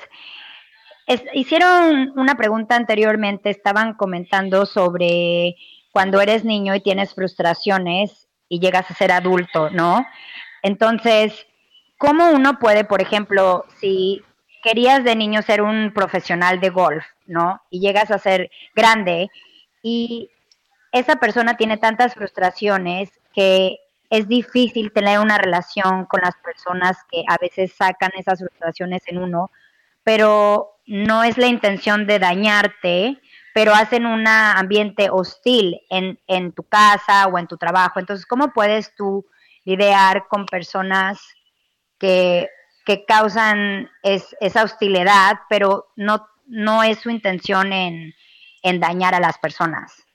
[1.34, 5.56] hicieron una pregunta anteriormente, estaban comentando sobre
[5.92, 10.06] cuando eres niño y tienes frustraciones y llegas a ser adulto, ¿no?
[10.62, 11.46] Entonces,
[11.98, 14.22] ¿cómo uno puede, por ejemplo, si
[14.62, 17.60] querías de niño ser un profesional de golf, ¿no?
[17.68, 19.28] Y llegas a ser grande
[19.82, 20.30] y
[20.92, 23.78] esa persona tiene tantas frustraciones que
[24.10, 29.18] es difícil tener una relación con las personas que a veces sacan esas frustraciones en
[29.18, 29.50] uno,
[30.02, 33.20] pero no es la intención de dañarte,
[33.54, 38.00] pero hacen un ambiente hostil en, tu casa o en tu trabajo.
[38.00, 39.24] Entonces, ¿cómo puedes tú
[39.64, 41.20] lidiar con personas
[41.98, 42.48] que,
[43.06, 48.12] causan esa hostilidad, pero no, no es su intención en,
[48.64, 50.09] en dañar a las personas?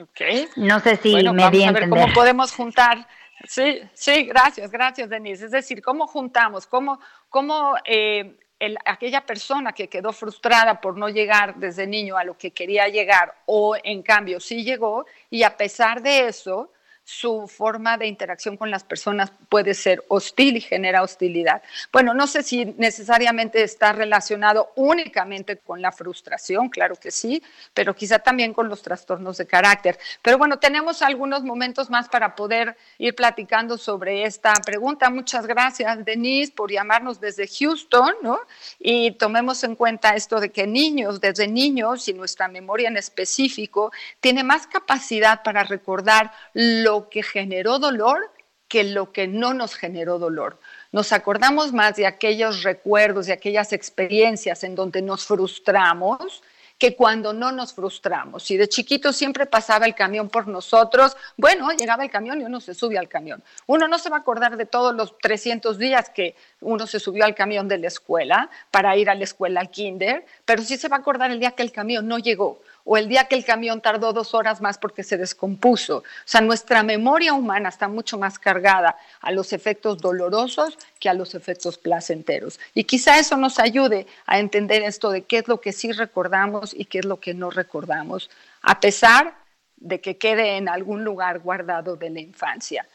[0.00, 0.48] Okay.
[0.56, 3.06] No sé si me vamos a ver cómo podemos juntar.
[3.44, 5.46] Sí, sí, gracias, gracias, Denise.
[5.46, 8.38] Es decir, cómo juntamos, cómo, cómo eh,
[8.84, 13.34] aquella persona que quedó frustrada por no llegar desde niño a lo que quería llegar,
[13.46, 16.71] o en cambio sí llegó, y a pesar de eso,
[17.04, 21.62] su forma de interacción con las personas puede ser hostil y genera hostilidad.
[21.92, 27.42] Bueno, no sé si necesariamente está relacionado únicamente con la frustración, claro que sí,
[27.74, 29.98] pero quizá también con los trastornos de carácter.
[30.22, 35.10] Pero bueno, tenemos algunos momentos más para poder ir platicando sobre esta pregunta.
[35.10, 38.38] Muchas gracias, Denise, por llamarnos desde Houston, ¿no?
[38.78, 43.92] Y tomemos en cuenta esto de que niños, desde niños, y nuestra memoria en específico,
[44.20, 48.30] tiene más capacidad para recordar lo lo que generó dolor
[48.68, 50.58] que lo que no nos generó dolor.
[50.92, 56.42] Nos acordamos más de aquellos recuerdos, de aquellas experiencias en donde nos frustramos
[56.78, 58.42] que cuando no nos frustramos.
[58.42, 62.60] Si de chiquito siempre pasaba el camión por nosotros, bueno, llegaba el camión y uno
[62.60, 63.42] se sube al camión.
[63.66, 67.24] Uno no se va a acordar de todos los 300 días que uno se subió
[67.24, 70.88] al camión de la escuela para ir a la escuela al kinder, pero sí se
[70.88, 73.44] va a acordar el día que el camión no llegó o el día que el
[73.44, 75.98] camión tardó dos horas más porque se descompuso.
[75.98, 81.14] O sea, nuestra memoria humana está mucho más cargada a los efectos dolorosos que a
[81.14, 82.58] los efectos placenteros.
[82.74, 86.74] Y quizá eso nos ayude a entender esto de qué es lo que sí recordamos
[86.74, 88.30] y qué es lo que no recordamos,
[88.62, 89.34] a pesar
[89.76, 92.86] de que quede en algún lugar guardado de la infancia.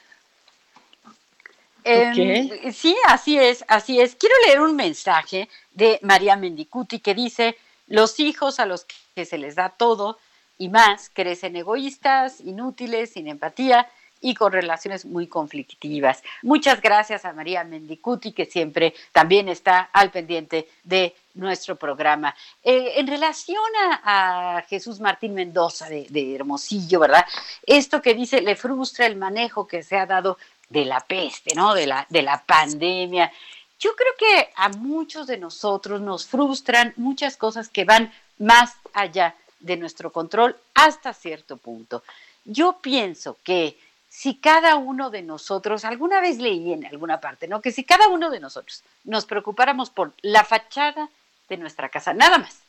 [1.84, 4.16] Em, sí, así es, así es.
[4.16, 7.58] Quiero leer un mensaje de María Mendicuti que dice,
[7.88, 8.86] los hijos a los
[9.16, 10.20] que se les da todo
[10.58, 13.88] y más crecen egoístas, inútiles, sin empatía
[14.22, 16.24] y con relaciones muy conflictivas.
[16.42, 22.36] Muchas gracias a María Mendicuti, que siempre también está al pendiente de nuestro programa.
[22.64, 23.62] Eh, en relación
[24.04, 27.26] a, Jesús Martín Mendoza de, de, Hermosillo, ¿verdad?
[27.66, 30.38] Esto que dice, le frustra el manejo que se ha dado
[30.70, 31.74] de la peste, ¿no?
[31.74, 33.32] De la, de la pandemia.
[33.80, 39.36] Yo creo que a muchos de nosotros nos frustran muchas cosas que van más allá
[39.60, 42.04] de nuestro control hasta cierto punto.
[42.46, 43.78] Yo pienso que
[44.10, 47.62] si cada uno de nosotros, alguna vez leí en alguna parte, ¿no?
[47.62, 51.10] Que si cada uno de nosotros nos preocupáramos por la fachada
[51.50, 52.62] de nuestra casa, nada más,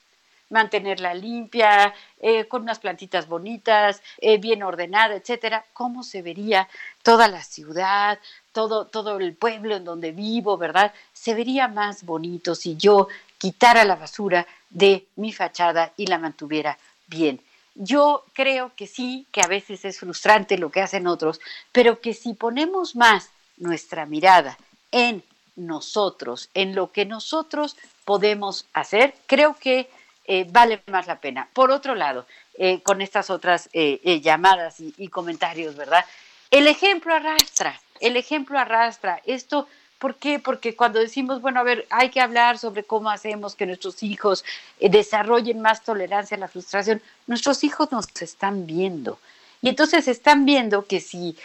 [0.50, 6.68] mantenerla limpia, eh, con unas plantitas bonitas, eh, bien ordenada, etcétera, cómo se vería
[7.02, 8.18] toda la ciudad,
[8.52, 10.92] todo, todo el pueblo en donde vivo, ¿verdad?
[11.12, 16.78] Se vería más bonito si yo quitara la basura de mi fachada y la mantuviera
[17.06, 17.40] bien.
[17.74, 21.40] Yo creo que sí, que a veces es frustrante lo que hacen otros,
[21.70, 24.58] pero que si ponemos más nuestra mirada
[24.90, 25.22] en
[25.54, 29.88] nosotros, en lo que nosotros podemos hacer, creo que
[30.30, 31.48] eh, vale más la pena.
[31.54, 32.26] Por otro lado,
[32.58, 36.04] eh, con estas otras eh, llamadas y, comentarios, ¿verdad?
[36.50, 39.22] El ejemplo arrastra, el ejemplo arrastra.
[39.24, 39.66] Esto
[39.98, 40.38] ¿Por qué?
[40.38, 44.44] Porque cuando decimos, bueno, a ver, hay que hablar sobre cómo hacemos que nuestros hijos
[44.78, 49.18] desarrollen más tolerancia a la frustración, nuestros hijos nos están viendo.
[49.60, 51.36] Y entonces están viendo que si,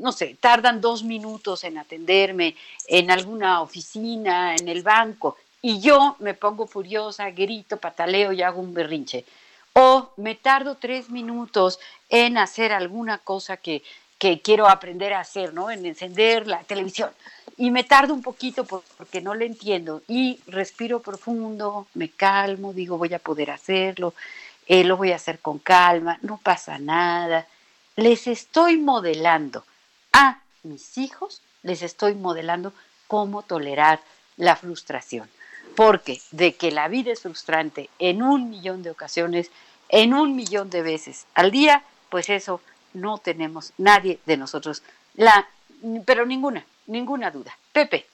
[0.00, 2.56] no sé, tardan dos minutos en atenderme
[2.88, 5.36] en alguna oficina, en el banco,
[5.66, 9.24] y yo me pongo furiosa, grito, pataleo y hago un berrinche.
[9.72, 13.82] O me tardo tres minutos en hacer alguna cosa que,
[14.18, 15.70] que quiero aprender a hacer, ¿no?
[15.70, 17.08] En encender la televisión
[17.56, 22.98] y me tardo un poquito porque no le entiendo y respiro profundo, me calmo, digo
[22.98, 24.12] voy a poder hacerlo,
[24.66, 27.46] eh, lo voy a hacer con calma, no pasa nada.
[27.96, 29.64] Les estoy modelando
[30.12, 32.74] a mis hijos, les estoy modelando
[33.06, 34.00] cómo tolerar
[34.36, 35.26] la frustración.
[35.74, 39.50] Porque de que la vida es frustrante en un millón de ocasiones,
[39.88, 42.60] en un millón de veces al día, pues eso
[42.92, 44.82] no tenemos nadie de nosotros,
[45.14, 45.48] la,
[46.04, 47.56] pero ninguna, ninguna duda.
[47.72, 48.06] Pepe.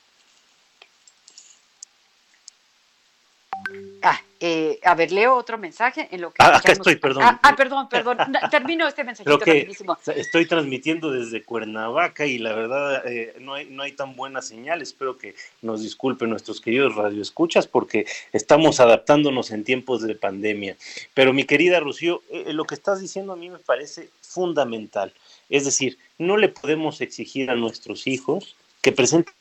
[4.02, 6.42] Ah, eh, a ver, leo otro mensaje en lo que.
[6.42, 7.22] Ah, acá estoy, perdón.
[7.24, 8.16] Ah, ah perdón, perdón.
[8.50, 9.70] Termino este mensajito que
[10.16, 14.80] Estoy transmitiendo desde Cuernavaca y la verdad eh, no, hay, no hay tan buena señal.
[14.80, 20.76] Espero que nos disculpen nuestros queridos radioescuchas porque estamos adaptándonos en tiempos de pandemia.
[21.12, 25.12] Pero mi querida Rocío, eh, lo que estás diciendo a mí me parece fundamental.
[25.50, 29.34] Es decir, no le podemos exigir a nuestros hijos que presenten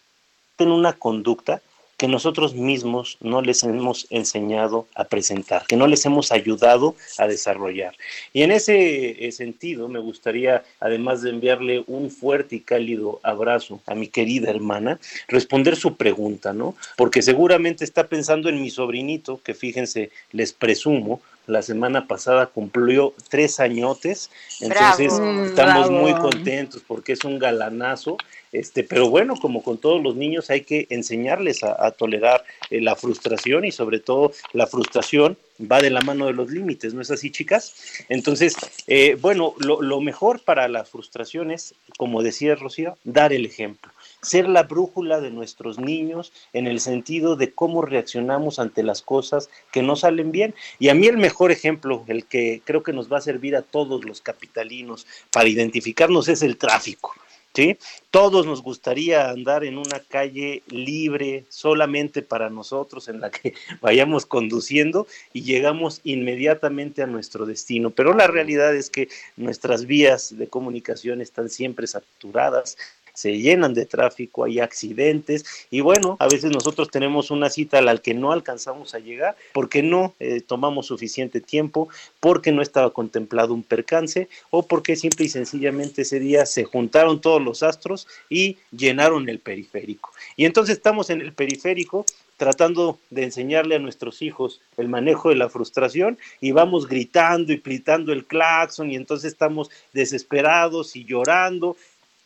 [0.57, 1.61] una conducta
[1.99, 7.27] que nosotros mismos no les hemos enseñado a presentar, que no les hemos ayudado a
[7.27, 7.93] desarrollar.
[8.31, 13.81] Y en ese eh, sentido, me gustaría, además de enviarle un fuerte y cálido abrazo
[13.85, 14.97] a mi querida hermana,
[15.27, 16.73] responder su pregunta, ¿no?
[16.95, 21.19] Porque seguramente está pensando en mi sobrinito, que fíjense, les presumo,
[21.49, 24.29] la semana pasada cumplió tres añotes,
[24.61, 25.13] entonces
[25.45, 28.17] estamos muy contentos porque es un galanazo,
[28.51, 32.95] este, pero bueno, como con todos los niños hay que enseñarles a, tolerar eh, la
[32.95, 37.11] frustración y sobre todo la frustración va de la mano de los límites, ¿no es
[37.11, 37.73] así, chicas?
[38.07, 38.55] Entonces,
[38.87, 43.91] eh, bueno, lo, lo mejor para la frustración es, como decía Rocío, dar el ejemplo
[44.21, 49.49] ser la brújula de nuestros niños en el sentido de cómo reaccionamos ante las cosas
[49.71, 50.55] que no salen bien.
[50.77, 53.61] Y a mí el mejor ejemplo, el que creo que nos va a servir a
[53.61, 57.13] todos los capitalinos para identificarnos es el tráfico.
[57.55, 57.79] ¿Sí?
[58.11, 64.27] Todos nos gustaría andar en una calle libre solamente para nosotros en la que vayamos
[64.27, 67.89] conduciendo y llegamos inmediatamente a nuestro destino.
[67.89, 72.77] Pero la realidad es que nuestras vías de comunicación están siempre saturadas,
[73.19, 77.81] se llenan de tráfico, hay accidentes y bueno, a veces nosotros tenemos una cita a
[77.81, 81.89] la que no alcanzamos a llegar porque no eh, tomamos suficiente tiempo,
[82.21, 87.19] porque no estaba contemplado un percance o porque simple y sencillamente ese día se juntaron
[87.19, 90.11] todos los astros y llenaron el periférico.
[90.37, 92.05] Y entonces estamos en el periférico
[92.39, 97.57] tratando de enseñarle a nuestros hijos el manejo de la frustración y vamos gritando y
[97.57, 101.75] gritando el claxon y entonces estamos desesperados y llorando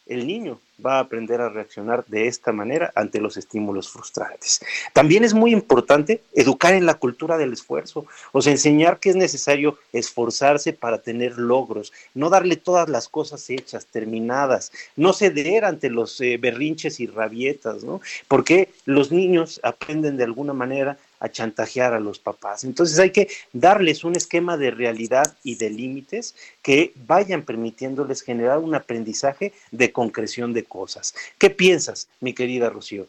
[0.06, 4.62] el niño va a aprender a reaccionar de esta manera ante los estímulos frustrantes.
[4.92, 9.16] También es muy importante educar en la cultura del esfuerzo, o sea, enseñar que es
[9.16, 15.90] necesario esforzarse para tener logros, no darle todas las cosas hechas, terminadas, no ceder ante
[15.90, 18.02] los eh, berrinches y rabietas, ¿no?
[18.28, 22.66] Porque los niños aprenden de alguna manera a chantajear a los papás.
[22.66, 28.60] Entonces hay que darles un esquema de realidad y de límites que vayan permitiéndoles generar
[28.60, 31.16] un aprendizaje de concreción de cosas.
[31.38, 33.08] ¿Qué piensas, mi querida Rocío?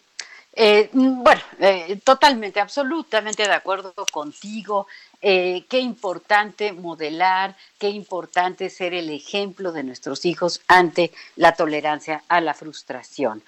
[0.56, 4.86] Eh, bueno, eh, totalmente, absolutamente de acuerdo contigo.
[5.20, 12.22] Eh, qué importante modelar, qué importante ser el ejemplo de nuestros hijos ante la tolerancia
[12.28, 13.42] a la frustración.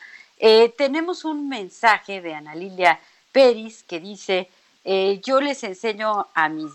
[0.76, 3.00] tenemos un mensaje de Ana Lilia
[3.36, 4.48] Peris que dice,
[4.82, 6.72] eh, yo les enseño a mis,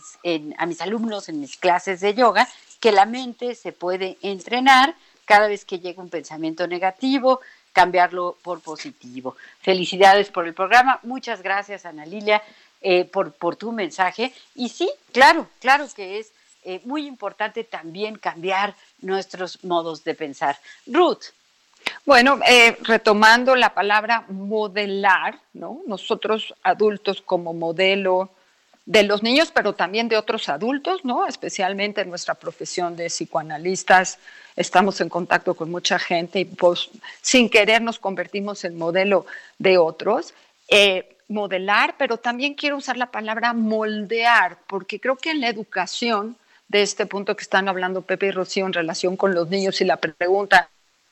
[0.60, 2.48] a mis alumnos en mis clases de yoga
[2.80, 4.94] que la mente se puede entrenar
[5.26, 7.42] cada vez que llega un pensamiento negativo,
[7.74, 9.36] cambiarlo por positivo.
[9.62, 11.00] Felicidades por el programa.
[11.02, 12.44] Muchas gracias, Ana Lilia,
[12.80, 14.32] eh, por, por tu mensaje.
[14.54, 16.32] Y sí, claro, claro que es
[16.64, 20.60] eh, muy importante también cambiar nuestros modos de pensar.
[20.86, 21.24] Ruth.
[22.06, 25.82] Bueno, eh, retomando la palabra modelar, ¿no?
[25.88, 28.32] Nosotros adultos como modelo
[28.86, 31.28] de los niños, pero también de otros adultos, ¿no?
[31.28, 34.18] Especialmente en nuestra profesión de psicoanalistas,
[34.56, 36.90] estamos en contacto con mucha gente y pues,
[37.22, 39.26] sin querer nos convertimos en modelo
[39.60, 40.34] de otros.
[40.68, 46.36] Eh, modelar, pero también quiero usar la palabra moldear, porque creo que en la educación,
[46.68, 49.86] de este punto que están hablando Pepe y Rocío en relación con los niños y
[49.86, 50.70] la pregunta,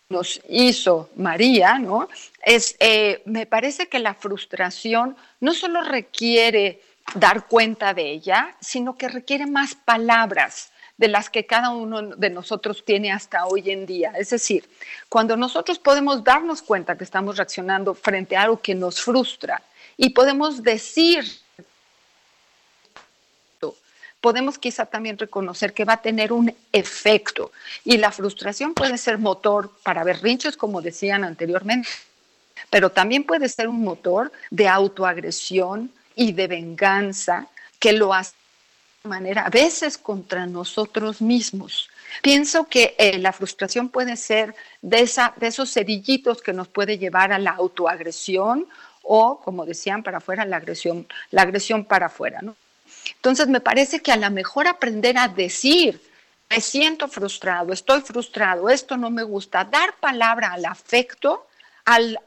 [0.10, 2.10] nos hizo María, ¿no?
[2.44, 6.82] Es, eh, me parece que la frustración no solo requiere
[7.14, 12.32] dar cuenta de ella, sino que requiere más palabras de las que cada uno de
[12.32, 14.12] nosotros tiene hasta hoy en día.
[14.18, 14.68] Es decir,
[15.10, 19.62] cuando nosotros podemos darnos cuenta que estamos reaccionando frente a algo que nos frustra
[19.96, 21.24] y podemos decir
[24.22, 27.52] podemos quizá también reconocer que va a tener un efecto.
[27.84, 31.90] Y la frustración puede ser motor para berrinches, como decían anteriormente,
[32.70, 37.48] pero también puede ser un motor de autoagresión y de venganza
[37.80, 38.34] que lo hace
[39.04, 41.90] de manera a veces contra nosotros mismos.
[42.22, 46.98] Pienso que eh, la frustración puede ser de, esa, de esos cerillitos que nos puede
[46.98, 48.68] llevar a la autoagresión
[49.04, 52.42] o, como decían, para afuera, la agresión, la agresión para afuera.
[52.42, 52.56] ¿no?
[53.16, 56.02] Entonces, me parece que a lo mejor aprender a decir,
[56.50, 61.48] me siento frustrado, estoy frustrado, esto no me gusta, dar palabra al afecto,
[61.86, 62.18] al,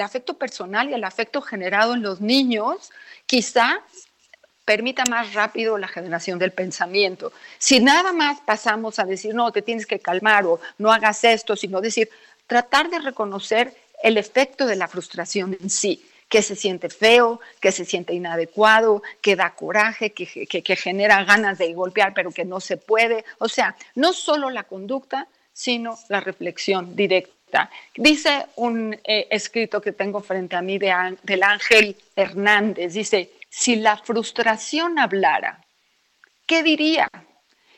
[0.00, 2.90] afecto personal y al afecto generado en los niños,
[3.26, 3.80] quizá
[4.64, 7.32] permita más rápido la generación del pensamiento.
[7.58, 11.54] Si nada más pasamos a decir, no, te tienes que calmar o no hagas esto,
[11.54, 12.08] sino decir,
[12.46, 16.04] tratar de reconocer el efecto de la frustración en sí
[16.34, 21.72] que se siente feo, que se siente inadecuado, que da coraje, que, genera ganas de
[21.72, 23.24] golpear, pero que no se puede.
[23.38, 27.70] O sea, no solo la conducta, sino la reflexión directa.
[27.96, 33.76] Dice un eh, escrito que tengo frente a mí de, del Ángel Hernández, dice, si
[33.76, 35.64] la frustración hablara,
[36.48, 37.08] ¿qué diría?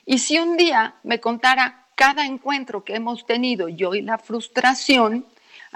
[0.07, 5.26] Y si un día me contara cada encuentro que hemos tenido yo y la frustración,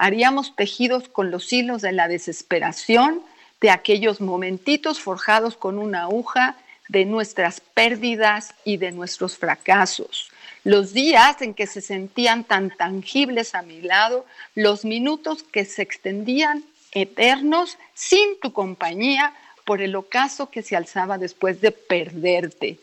[0.01, 3.21] haríamos tejidos con los hilos de la desesperación,
[3.61, 6.57] de aquellos momentitos forjados con una aguja
[6.89, 10.31] de nuestras pérdidas y de nuestros fracasos.
[10.65, 14.25] Los días en que se sentían tan tangibles a mi lado,
[14.55, 19.35] los minutos que se extendían eternos sin tu compañía
[19.67, 22.79] por el ocaso que se alzaba después de perderte.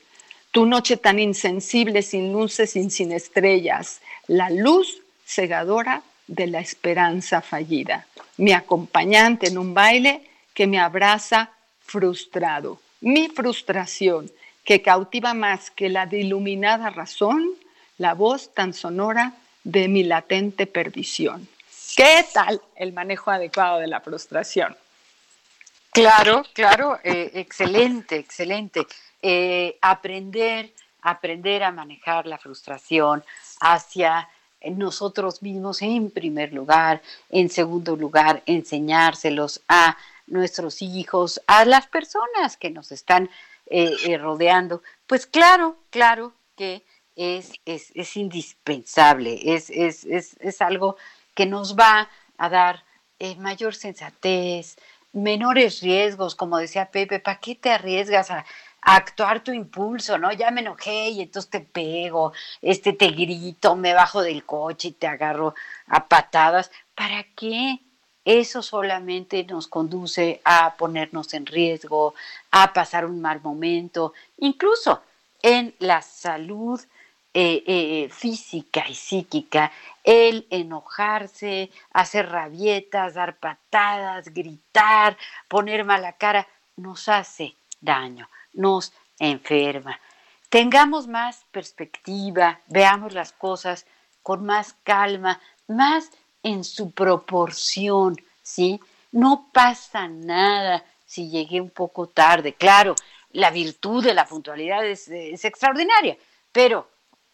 [0.51, 7.41] Tu noche tan insensible, sin luces y sin estrellas, la luz cegadora de la esperanza
[7.41, 8.05] fallida,
[8.38, 14.30] mi acompañante en un baile que me abraza frustrado, mi frustración
[14.63, 17.49] que cautiva más que la de iluminada razón,
[17.97, 21.47] la voz tan sonora de mi latente perdición.
[21.95, 24.75] ¿Qué tal el manejo adecuado de la frustración?
[25.91, 28.86] Claro, claro, eh, excelente, excelente.
[29.21, 33.23] Eh, aprender, aprender a manejar la frustración
[33.61, 34.30] hacia
[34.66, 42.58] nosotros mismos en primer lugar, en segundo lugar, enseñárselos a nuestros hijos, a las personas
[42.58, 43.30] que nos están
[43.68, 46.84] eh, eh, rodeando, pues claro, claro que
[47.16, 50.97] es, es, indispensable, es, es, algo
[51.34, 52.84] que nos va a dar
[53.20, 54.78] eh, mayor sensatez,
[55.14, 58.45] menores riesgos, como decía Pepe, ¿para qué te arriesgas a,
[58.88, 60.31] actuar tu impulso, ¿no?
[60.31, 62.31] Ya me enojé y entonces te pego,
[62.61, 65.55] este te grito, me bajo del coche y te agarro
[65.88, 66.71] a patadas.
[66.95, 67.79] ¿Para qué?
[68.23, 72.15] Eso solamente nos conduce a ponernos en riesgo,
[72.51, 75.01] a pasar un mal momento, incluso
[75.41, 76.79] en la salud
[77.33, 79.69] eh, eh, física y psíquica,
[80.05, 85.17] el enojarse, hacer rabietas, dar patadas, gritar,
[85.49, 89.99] poner mala cara, nos hace daño, nos enferma.
[90.49, 93.85] Tengamos más perspectiva, veamos las cosas
[94.23, 96.11] con más calma, más
[96.43, 98.79] en su proporción, ¿sí?
[99.11, 102.53] No pasa nada si llegué un poco tarde.
[102.53, 102.95] Claro,
[103.31, 106.17] la virtud de la puntualidad es, extraordinaria,
[106.51, 106.89] pero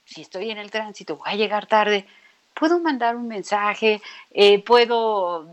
[0.05, 2.07] si estoy en el tránsito, voy a llegar tarde,
[2.53, 4.01] puedo mandar un mensaje,
[4.31, 5.43] eh, puedo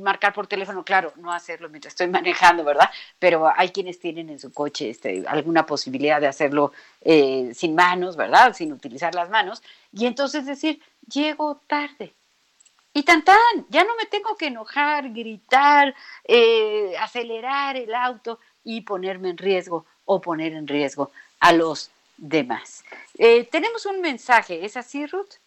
[0.00, 2.90] marcar por teléfono, claro, no hacerlo mientras estoy manejando, ¿verdad?
[3.18, 6.72] Pero hay quienes tienen en su coche este, alguna posibilidad de hacerlo
[7.02, 8.54] eh, sin manos, ¿verdad?
[8.54, 9.62] Sin utilizar las manos.
[9.92, 10.80] Y entonces decir,
[11.12, 12.14] llego tarde,
[12.92, 13.36] y tan tan,
[13.68, 19.86] ya no me tengo que enojar, gritar, eh, acelerar el auto y ponerme en riesgo
[20.06, 22.84] o poner en riesgo a los demás.
[23.50, 25.38] Tenemos un mensaje, ¿es así, Ruth?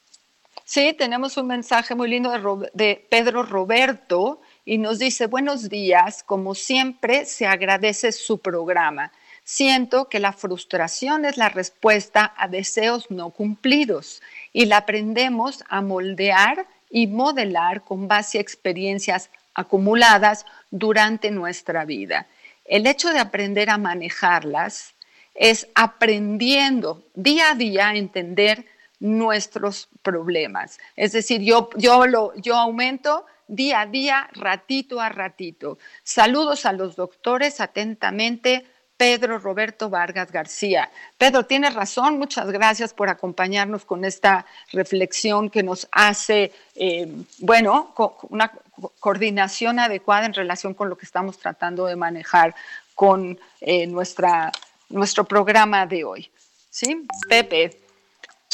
[0.65, 6.23] Sí, tenemos un mensaje muy lindo de, de Pedro Roberto y nos dice, buenos días,
[6.23, 9.11] como siempre se agradece su programa.
[9.43, 14.21] Siento que la frustración es la respuesta a deseos no cumplidos
[14.53, 22.27] y la aprendemos a moldear y modelar con base a experiencias acumuladas durante nuestra vida.
[22.63, 24.93] El hecho de aprender a manejarlas
[25.35, 28.65] es aprendiendo día a día a entender
[29.03, 30.79] nuestros problemas.
[30.95, 35.77] Es decir, yo, yo, lo, yo aumento día a día, ratito a ratito.
[36.03, 38.65] Saludos a los doctores atentamente.
[38.95, 40.89] Pedro Roberto Vargas García.
[41.17, 47.93] Pedro, tienes razón, muchas gracias por acompañarnos con esta reflexión que nos hace, eh, bueno,
[48.29, 48.51] una
[48.99, 52.55] coordinación adecuada en relación con lo que estamos tratando de manejar
[52.95, 54.51] con eh, nuestra,
[54.87, 56.31] nuestro programa de hoy.
[56.69, 57.05] ¿Sí?
[57.27, 57.82] Pepe.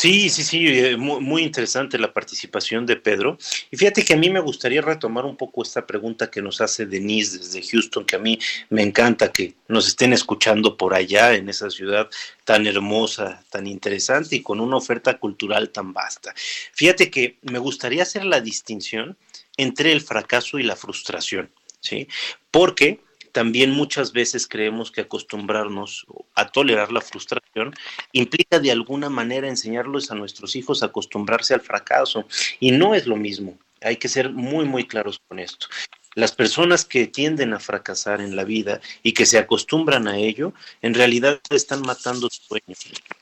[0.02, 3.38] Sí, sí, sí, eh, muy, interesante la participación de Pedro.
[3.70, 6.86] Y fíjate que a mí me gustaría retomar un poco esta pregunta que nos hace
[6.86, 8.40] Denise desde Houston, que a mí
[8.70, 12.10] me encanta que nos estén escuchando por allá en esa ciudad
[12.46, 16.34] tan hermosa, tan interesante y con una oferta cultural tan vasta.
[16.72, 19.18] Fíjate que me gustaría hacer la distinción
[19.58, 22.08] entre el fracaso y la frustración, ¿sí?
[22.52, 26.06] Porque también muchas veces creemos que acostumbrarnos
[26.36, 27.74] a tolerar la frustración
[28.12, 32.26] implica de alguna manera enseñarles a nuestros hijos a acostumbrarse al fracaso
[32.60, 33.58] y no es lo mismo.
[33.82, 35.68] Hay que ser muy, muy claros con esto.
[36.16, 40.54] Las personas que tienden a fracasar en la vida y que se acostumbran a ello,
[40.82, 42.76] en realidad están matando su sueño.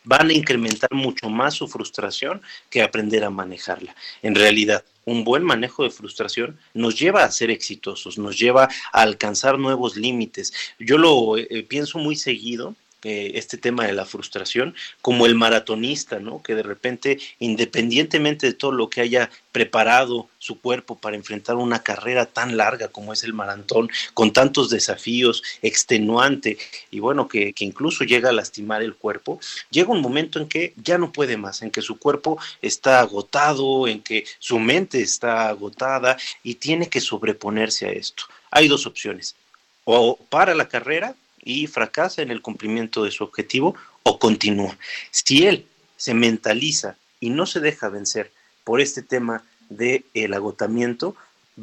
[0.06, 3.94] Van a incrementar mucho más su frustración que aprender a manejarla.
[4.22, 9.02] En realidad, un buen manejo de frustración nos lleva a ser exitosos, nos lleva a
[9.02, 10.54] alcanzar nuevos límites.
[10.80, 14.74] Yo lo eh, pienso muy seguido eh, este tema de la frustración
[15.04, 16.42] como el maratonista, ¿no?
[16.42, 21.84] Que de repente, independientemente de todo lo que haya preparado su cuerpo para enfrentar una
[21.84, 26.58] carrera tan larga como es el maratón, con tantos desafíos, extenuante,
[26.90, 29.40] y bueno, que, que incluso llega a lastimar el cuerpo,
[29.70, 33.88] llega un momento en que ya no puede más, en que su cuerpo está agotado,
[33.88, 38.24] en que su mente está agotada y tiene que sobreponerse a esto.
[38.50, 39.36] Hay dos opciones,
[39.84, 41.16] o para la carrera
[41.48, 44.78] y fracasa en el cumplimiento de su objetivo o continúa.
[45.12, 48.32] Si él se mentaliza y no se deja vencer
[48.64, 51.16] por este tema del el agotamiento,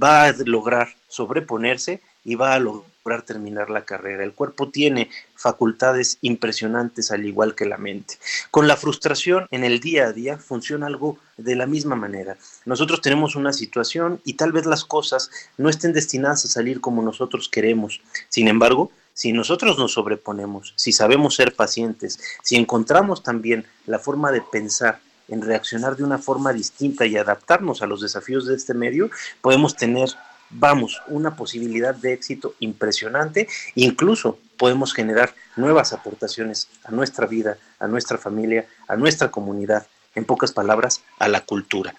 [0.02, 4.24] va a lograr sobreponerse y va a lograr terminar la carrera.
[4.24, 8.14] El cuerpo tiene facultades impresionantes al igual que la mente.
[8.50, 12.38] Con la frustración en el día a día funciona algo de la misma manera.
[12.64, 17.02] Nosotros tenemos una situación y tal vez las cosas no estén destinadas a salir como
[17.02, 18.00] nosotros queremos.
[18.30, 24.32] Sin embargo, si nosotros nos sobreponemos, si sabemos ser pacientes, si encontramos también la forma
[24.32, 28.74] de pensar en reaccionar de una forma distinta y adaptarnos a los desafíos de este
[28.74, 29.10] medio,
[29.40, 30.10] podemos tener,
[30.50, 37.86] vamos, una posibilidad de éxito impresionante, incluso podemos generar nuevas aportaciones a nuestra vida, a
[37.86, 41.94] nuestra familia, a nuestra comunidad, en pocas palabras, a la cultura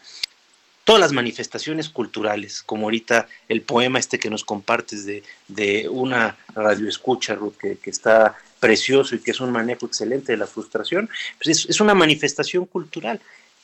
[0.86, 6.38] todas las manifestaciones culturales, como ahorita el poema este que nos compartes de, de una
[6.54, 11.10] radio escucha, Ruth, que, está precioso y que es un manejo excelente de la frustración,
[11.44, 13.20] pues es, una manifestación cultural.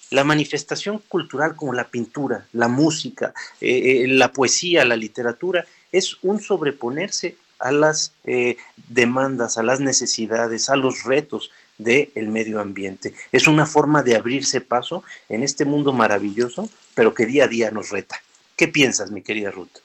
[0.09, 6.17] La manifestación cultural como la pintura, la música, eh, eh, la poesía, la literatura, es
[6.24, 8.57] un sobreponerse a las eh,
[8.89, 11.51] demandas, a las necesidades, a los retos
[11.84, 13.13] del medio ambiente.
[13.32, 17.71] Es una forma de abrirse paso en este mundo maravilloso, pero que día a día
[17.71, 18.21] nos reta.
[18.55, 19.79] ¿Qué piensas, mi querida Ruth?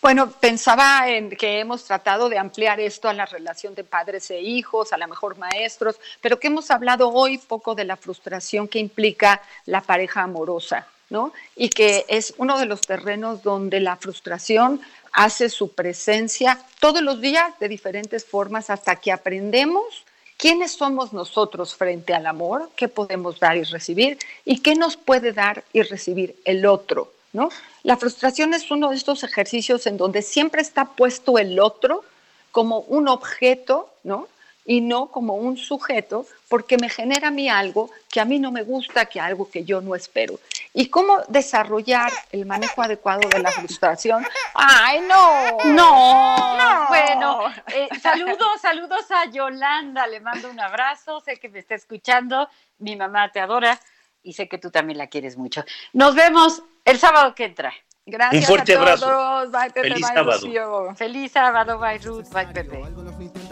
[0.00, 4.40] Bueno, pensaba en que hemos tratado de ampliar esto a la relación de padres e
[4.40, 8.78] hijos, a lo mejor maestros, pero que hemos hablado hoy poco de la frustración que
[8.78, 11.32] implica la pareja amorosa, ¿no?
[11.56, 14.80] Y que es uno de los terrenos donde la frustración
[15.12, 20.04] hace su presencia todos los días de diferentes formas hasta que aprendemos
[20.44, 25.32] quiénes somos nosotros frente al amor, qué podemos dar y recibir y qué nos puede
[25.32, 27.10] dar y recibir el otro.
[27.32, 27.48] ¿no?
[27.82, 32.04] La frustración es uno de estos ejercicios en donde siempre está puesto el otro
[32.52, 34.28] como un objeto, ¿no?
[34.66, 38.52] Y no como un sujeto, porque me genera a mí algo que a mí no
[38.52, 40.38] me gusta, que algo que yo no espero.
[40.76, 44.26] ¿Y cómo desarrollar el manejo adecuado de la frustración?
[44.54, 45.56] ¡Ay, no!
[45.72, 51.76] No, bueno, eh, saludos, saludos a Yolanda, le mando un abrazo, sé que me está
[51.76, 52.48] escuchando,
[52.78, 53.78] mi mamá te adora
[54.24, 55.64] y sé que tú también la quieres mucho.
[55.92, 57.72] Nos vemos el sábado que entra.
[58.06, 59.02] Gracias Un fuerte a todos.
[59.04, 59.50] abrazo.
[59.52, 60.94] Bye, Pepe, Feliz bye, sábado.
[60.96, 62.82] Feliz sábado, bye Ruth, bye Pepe.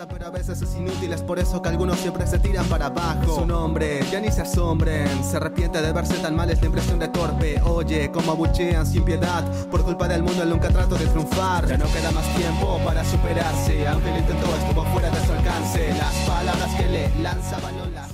[0.09, 3.37] Pero a veces es inútil, es por eso que algunos siempre se tiran para abajo.
[3.37, 6.99] Su nombre, ya ni se asombren, se arrepiente de verse tan mal, es la impresión
[6.99, 7.61] de torpe.
[7.63, 11.69] Oye, como abuchean sin piedad, por culpa del mundo él nunca trato de triunfar.
[11.69, 15.95] Ya no queda más tiempo para superarse, aunque lo intentó, estuvo fuera de su alcance.
[15.95, 18.11] Las palabras que le lanzaban las.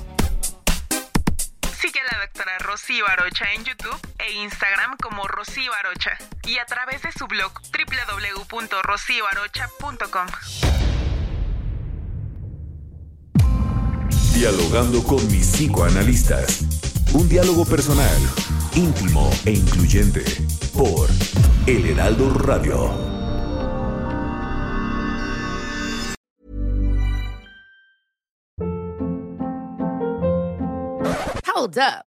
[1.80, 6.66] Sigue a la doctora Rocío Arocha en YouTube e Instagram como Rocío Arocha y a
[6.66, 10.26] través de su blog www.rocioarocha.com.
[14.39, 16.61] Dialogando con mis psicoanalistas.
[17.12, 18.16] Un diálogo personal,
[18.76, 20.22] íntimo e incluyente.
[20.72, 21.09] Por
[21.66, 22.89] El Heraldo Radio.
[31.45, 32.07] Hold up.